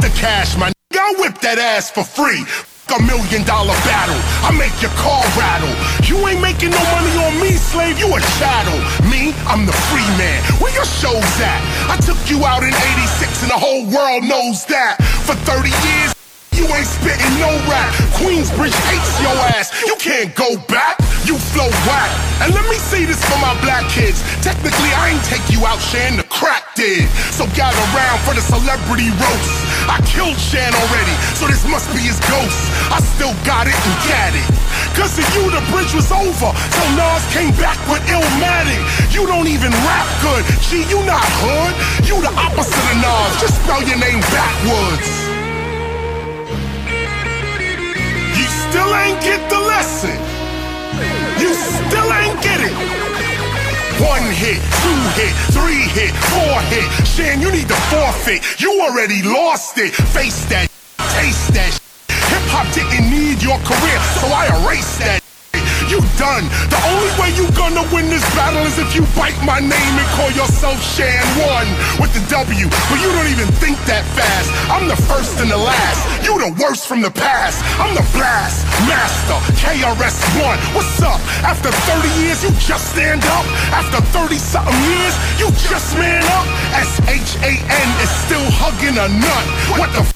The 0.00 0.14
cash, 0.16 0.56
my 0.56 0.68
nigga. 0.68 1.00
I 1.00 1.14
whip 1.18 1.38
that 1.40 1.58
ass 1.58 1.90
for 1.90 2.04
free. 2.04 2.44
A 2.88 3.02
million 3.02 3.44
dollar 3.44 3.76
battle. 3.84 4.16
I 4.40 4.50
make 4.56 4.80
your 4.80 4.90
car 4.96 5.22
rattle. 5.36 5.68
You 6.08 6.26
ain't 6.26 6.40
making 6.40 6.70
no 6.70 6.82
money 6.96 7.14
on 7.20 7.38
me, 7.38 7.52
slave. 7.52 7.98
You 7.98 8.08
a 8.08 8.20
chattel. 8.40 8.80
Me, 9.10 9.34
I'm 9.44 9.66
the 9.66 9.76
free 9.92 10.08
man. 10.16 10.42
Where 10.58 10.72
your 10.72 10.86
shows 10.86 11.22
at? 11.44 11.60
I 11.92 11.98
took 12.00 12.18
you 12.30 12.46
out 12.46 12.62
in 12.62 12.72
86 12.72 13.42
and 13.42 13.50
the 13.50 13.60
whole 13.60 13.84
world 13.84 14.24
knows 14.24 14.64
that. 14.66 14.96
For 15.26 15.34
30 15.34 15.68
years. 15.68 16.17
You 16.58 16.66
ain't 16.74 16.90
spitting 16.90 17.38
no 17.38 17.54
rap. 17.70 17.86
Queensbridge 18.18 18.74
hates 18.90 19.14
your 19.22 19.38
ass. 19.54 19.70
You 19.86 19.94
can't 19.94 20.34
go 20.34 20.58
back. 20.66 20.98
You 21.22 21.38
flow 21.54 21.70
whack. 21.86 22.10
And 22.42 22.50
let 22.50 22.66
me 22.66 22.74
say 22.82 23.06
this 23.06 23.22
for 23.30 23.38
my 23.38 23.54
black 23.62 23.86
kids. 23.86 24.18
Technically, 24.42 24.90
I 24.98 25.14
ain't 25.14 25.22
take 25.30 25.46
you 25.54 25.62
out, 25.62 25.78
Shan. 25.78 26.18
The 26.18 26.26
crack 26.26 26.74
did. 26.74 27.06
So 27.30 27.46
gather 27.54 27.78
round 27.94 28.18
for 28.26 28.34
the 28.34 28.42
celebrity 28.42 29.06
roast. 29.22 29.54
I 29.86 30.02
killed 30.02 30.34
Shan 30.34 30.74
already, 30.74 31.14
so 31.38 31.46
this 31.46 31.62
must 31.70 31.86
be 31.94 32.02
his 32.02 32.18
ghost. 32.26 32.58
I 32.90 32.98
still 33.14 33.38
got 33.46 33.70
it 33.70 33.78
and 33.78 33.96
got 34.10 34.34
it. 34.34 34.48
Cause 34.98 35.14
of 35.14 35.30
you, 35.38 35.46
the 35.54 35.62
bridge 35.70 35.94
was 35.94 36.10
over. 36.10 36.50
So 36.50 36.82
Nas 36.98 37.22
came 37.30 37.54
back 37.54 37.78
with 37.86 38.02
Illmatic. 38.10 38.82
You 39.14 39.30
don't 39.30 39.46
even 39.46 39.70
rap 39.86 40.10
good. 40.26 40.42
Gee, 40.66 40.82
you 40.90 41.06
not 41.06 41.22
hood. 41.38 41.70
You 42.02 42.18
the 42.18 42.34
opposite 42.34 42.82
of 42.82 42.98
Nas. 42.98 43.30
Just 43.38 43.62
spell 43.62 43.78
your 43.86 44.02
name 44.02 44.18
backwards. 44.34 45.27
still 48.70 48.94
ain't 48.94 49.20
get 49.22 49.40
the 49.48 49.58
lesson. 49.58 50.16
You 51.40 51.54
still 51.54 52.10
ain't 52.12 52.40
get 52.42 52.60
it. 52.60 52.74
One 54.04 54.22
hit, 54.30 54.60
two 54.84 55.00
hit, 55.18 55.34
three 55.56 55.84
hit, 55.96 56.12
four 56.30 56.60
hit. 56.68 56.86
Shan, 57.06 57.40
you 57.40 57.50
need 57.50 57.68
to 57.68 57.78
forfeit. 57.90 58.60
You 58.60 58.80
already 58.82 59.22
lost 59.22 59.78
it. 59.78 59.92
Face 59.92 60.44
that, 60.46 60.68
taste 61.16 61.52
that. 61.54 61.72
Hip 62.08 62.44
hop 62.52 62.68
didn't 62.74 63.10
need 63.10 63.42
your 63.42 63.58
career, 63.64 63.98
so 64.20 64.26
I 64.28 64.46
erased 64.62 64.98
that. 65.00 65.27
You 65.88 66.04
done. 66.20 66.44
The 66.68 66.76
only 66.84 67.08
way 67.16 67.32
you 67.32 67.48
gonna 67.56 67.80
win 67.88 68.12
this 68.12 68.20
battle 68.36 68.60
is 68.68 68.76
if 68.76 68.92
you 68.92 69.08
bite 69.16 69.40
my 69.40 69.56
name 69.56 69.94
and 69.96 70.08
call 70.20 70.28
yourself 70.36 70.76
Shan 70.84 71.24
One 71.40 71.64
with 71.96 72.12
the 72.12 72.20
W. 72.28 72.68
But 72.92 73.00
you 73.00 73.08
don't 73.08 73.32
even 73.32 73.48
think 73.56 73.80
that 73.88 74.04
fast. 74.12 74.52
I'm 74.68 74.84
the 74.84 75.00
first 75.08 75.40
and 75.40 75.48
the 75.48 75.56
last. 75.56 76.04
You 76.20 76.36
the 76.36 76.52
worst 76.60 76.84
from 76.84 77.00
the 77.00 77.08
past. 77.10 77.64
I'm 77.80 77.96
the 77.96 78.04
blast 78.12 78.68
master. 78.84 79.40
KRS 79.56 80.20
One. 80.44 80.60
What's 80.76 81.00
up? 81.00 81.24
After 81.40 81.72
30 81.72 82.20
years, 82.20 82.44
you 82.44 82.52
just 82.60 82.92
stand 82.92 83.24
up. 83.40 83.48
After 83.72 84.04
30 84.12 84.36
something 84.36 84.76
years, 84.92 85.16
you 85.40 85.48
just 85.72 85.96
man 85.96 86.20
up. 86.36 86.44
S 86.76 87.00
H 87.08 87.32
A 87.48 87.52
N 87.56 87.88
is 88.04 88.12
still 88.28 88.44
hugging 88.60 89.00
a 89.00 89.08
nut. 89.08 89.44
What 89.80 89.88
the? 89.96 90.04
F- 90.04 90.12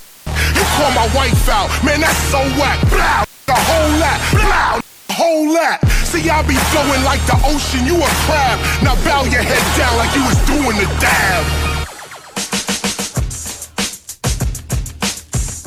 you 0.52 0.64
call 0.76 0.92
my 0.92 1.08
wife 1.16 1.48
out, 1.48 1.72
man. 1.80 2.04
That's 2.04 2.20
so 2.28 2.44
whack. 2.60 2.76
Blow. 2.92 3.24
The 3.48 3.56
whole 3.56 3.92
lot. 3.96 4.20
Blow 4.36 4.81
whole 5.22 5.54
lot. 5.54 5.78
See, 6.10 6.28
I 6.28 6.42
be 6.42 6.58
flowing 6.74 7.02
like 7.06 7.22
the 7.30 7.38
ocean, 7.46 7.86
you 7.86 7.96
a 7.96 8.10
crab. 8.26 8.58
Now 8.82 8.98
bow 9.06 9.22
your 9.30 9.42
head 9.42 9.62
down 9.78 9.94
like 9.96 10.10
you 10.18 10.24
was 10.26 10.38
doing 10.50 10.76
the 10.82 10.88
dab. 10.98 11.44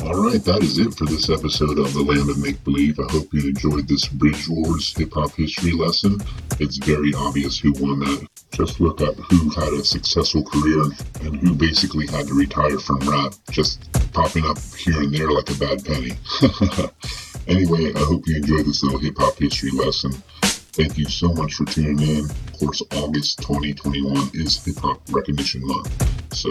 Alright, 0.06 0.44
that 0.44 0.62
is 0.62 0.78
it 0.78 0.94
for 0.94 1.04
this 1.04 1.28
episode 1.30 1.78
of 1.78 1.92
The 1.92 2.02
Land 2.02 2.30
of 2.30 2.38
Make 2.38 2.62
Believe. 2.62 3.00
I 3.00 3.10
hope 3.10 3.32
you 3.32 3.48
enjoyed 3.48 3.88
this 3.88 4.06
Bridge 4.06 4.48
Wars 4.48 4.94
hip 4.96 5.14
hop 5.14 5.32
history 5.32 5.72
lesson. 5.72 6.20
It's 6.60 6.76
very 6.76 7.12
obvious 7.14 7.58
who 7.58 7.72
won 7.80 8.00
that. 8.00 8.28
Just 8.52 8.80
look 8.80 9.00
up 9.00 9.16
who 9.16 9.50
had 9.50 9.72
a 9.72 9.84
successful 9.84 10.44
career 10.44 10.84
and 11.22 11.36
who 11.36 11.54
basically 11.54 12.06
had 12.06 12.28
to 12.28 12.34
retire 12.34 12.78
from 12.78 12.98
rap, 13.00 13.34
just 13.50 13.90
popping 14.12 14.46
up 14.46 14.58
here 14.78 15.00
and 15.00 15.12
there 15.12 15.30
like 15.30 15.50
a 15.50 15.58
bad 15.58 15.84
penny. 15.84 16.12
Anyway, 17.48 17.92
I 17.94 18.00
hope 18.00 18.26
you 18.26 18.36
enjoyed 18.36 18.66
this 18.66 18.82
little 18.82 18.98
hip 18.98 19.14
hop 19.18 19.38
history 19.38 19.70
lesson. 19.70 20.10
Thank 20.42 20.98
you 20.98 21.04
so 21.04 21.32
much 21.32 21.54
for 21.54 21.64
tuning 21.64 22.00
in. 22.00 22.24
Of 22.24 22.52
course, 22.58 22.82
August 22.96 23.38
2021 23.38 24.30
is 24.34 24.62
Hip 24.64 24.76
Hop 24.78 25.00
Recognition 25.10 25.64
Month. 25.64 26.34
So, 26.34 26.50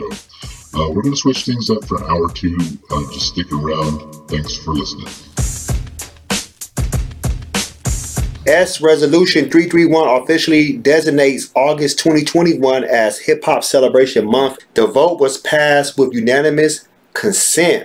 uh, 0.73 0.89
we're 0.91 1.01
going 1.01 1.13
to 1.13 1.19
switch 1.19 1.45
things 1.45 1.69
up 1.69 1.83
for 1.85 2.01
hour 2.09 2.31
two. 2.31 2.57
Uh, 2.89 3.11
just 3.11 3.27
stick 3.33 3.51
around. 3.51 4.13
Thanks 4.29 4.55
for 4.55 4.71
listening. 4.71 5.07
S 8.47 8.79
Resolution 8.79 9.49
331 9.49 10.23
officially 10.23 10.77
designates 10.77 11.51
August 11.55 11.99
2021 11.99 12.85
as 12.85 13.19
Hip 13.19 13.43
Hop 13.43 13.65
Celebration 13.65 14.25
Month. 14.25 14.59
The 14.75 14.87
vote 14.87 15.19
was 15.19 15.39
passed 15.39 15.97
with 15.97 16.13
unanimous 16.13 16.87
consent. 17.13 17.83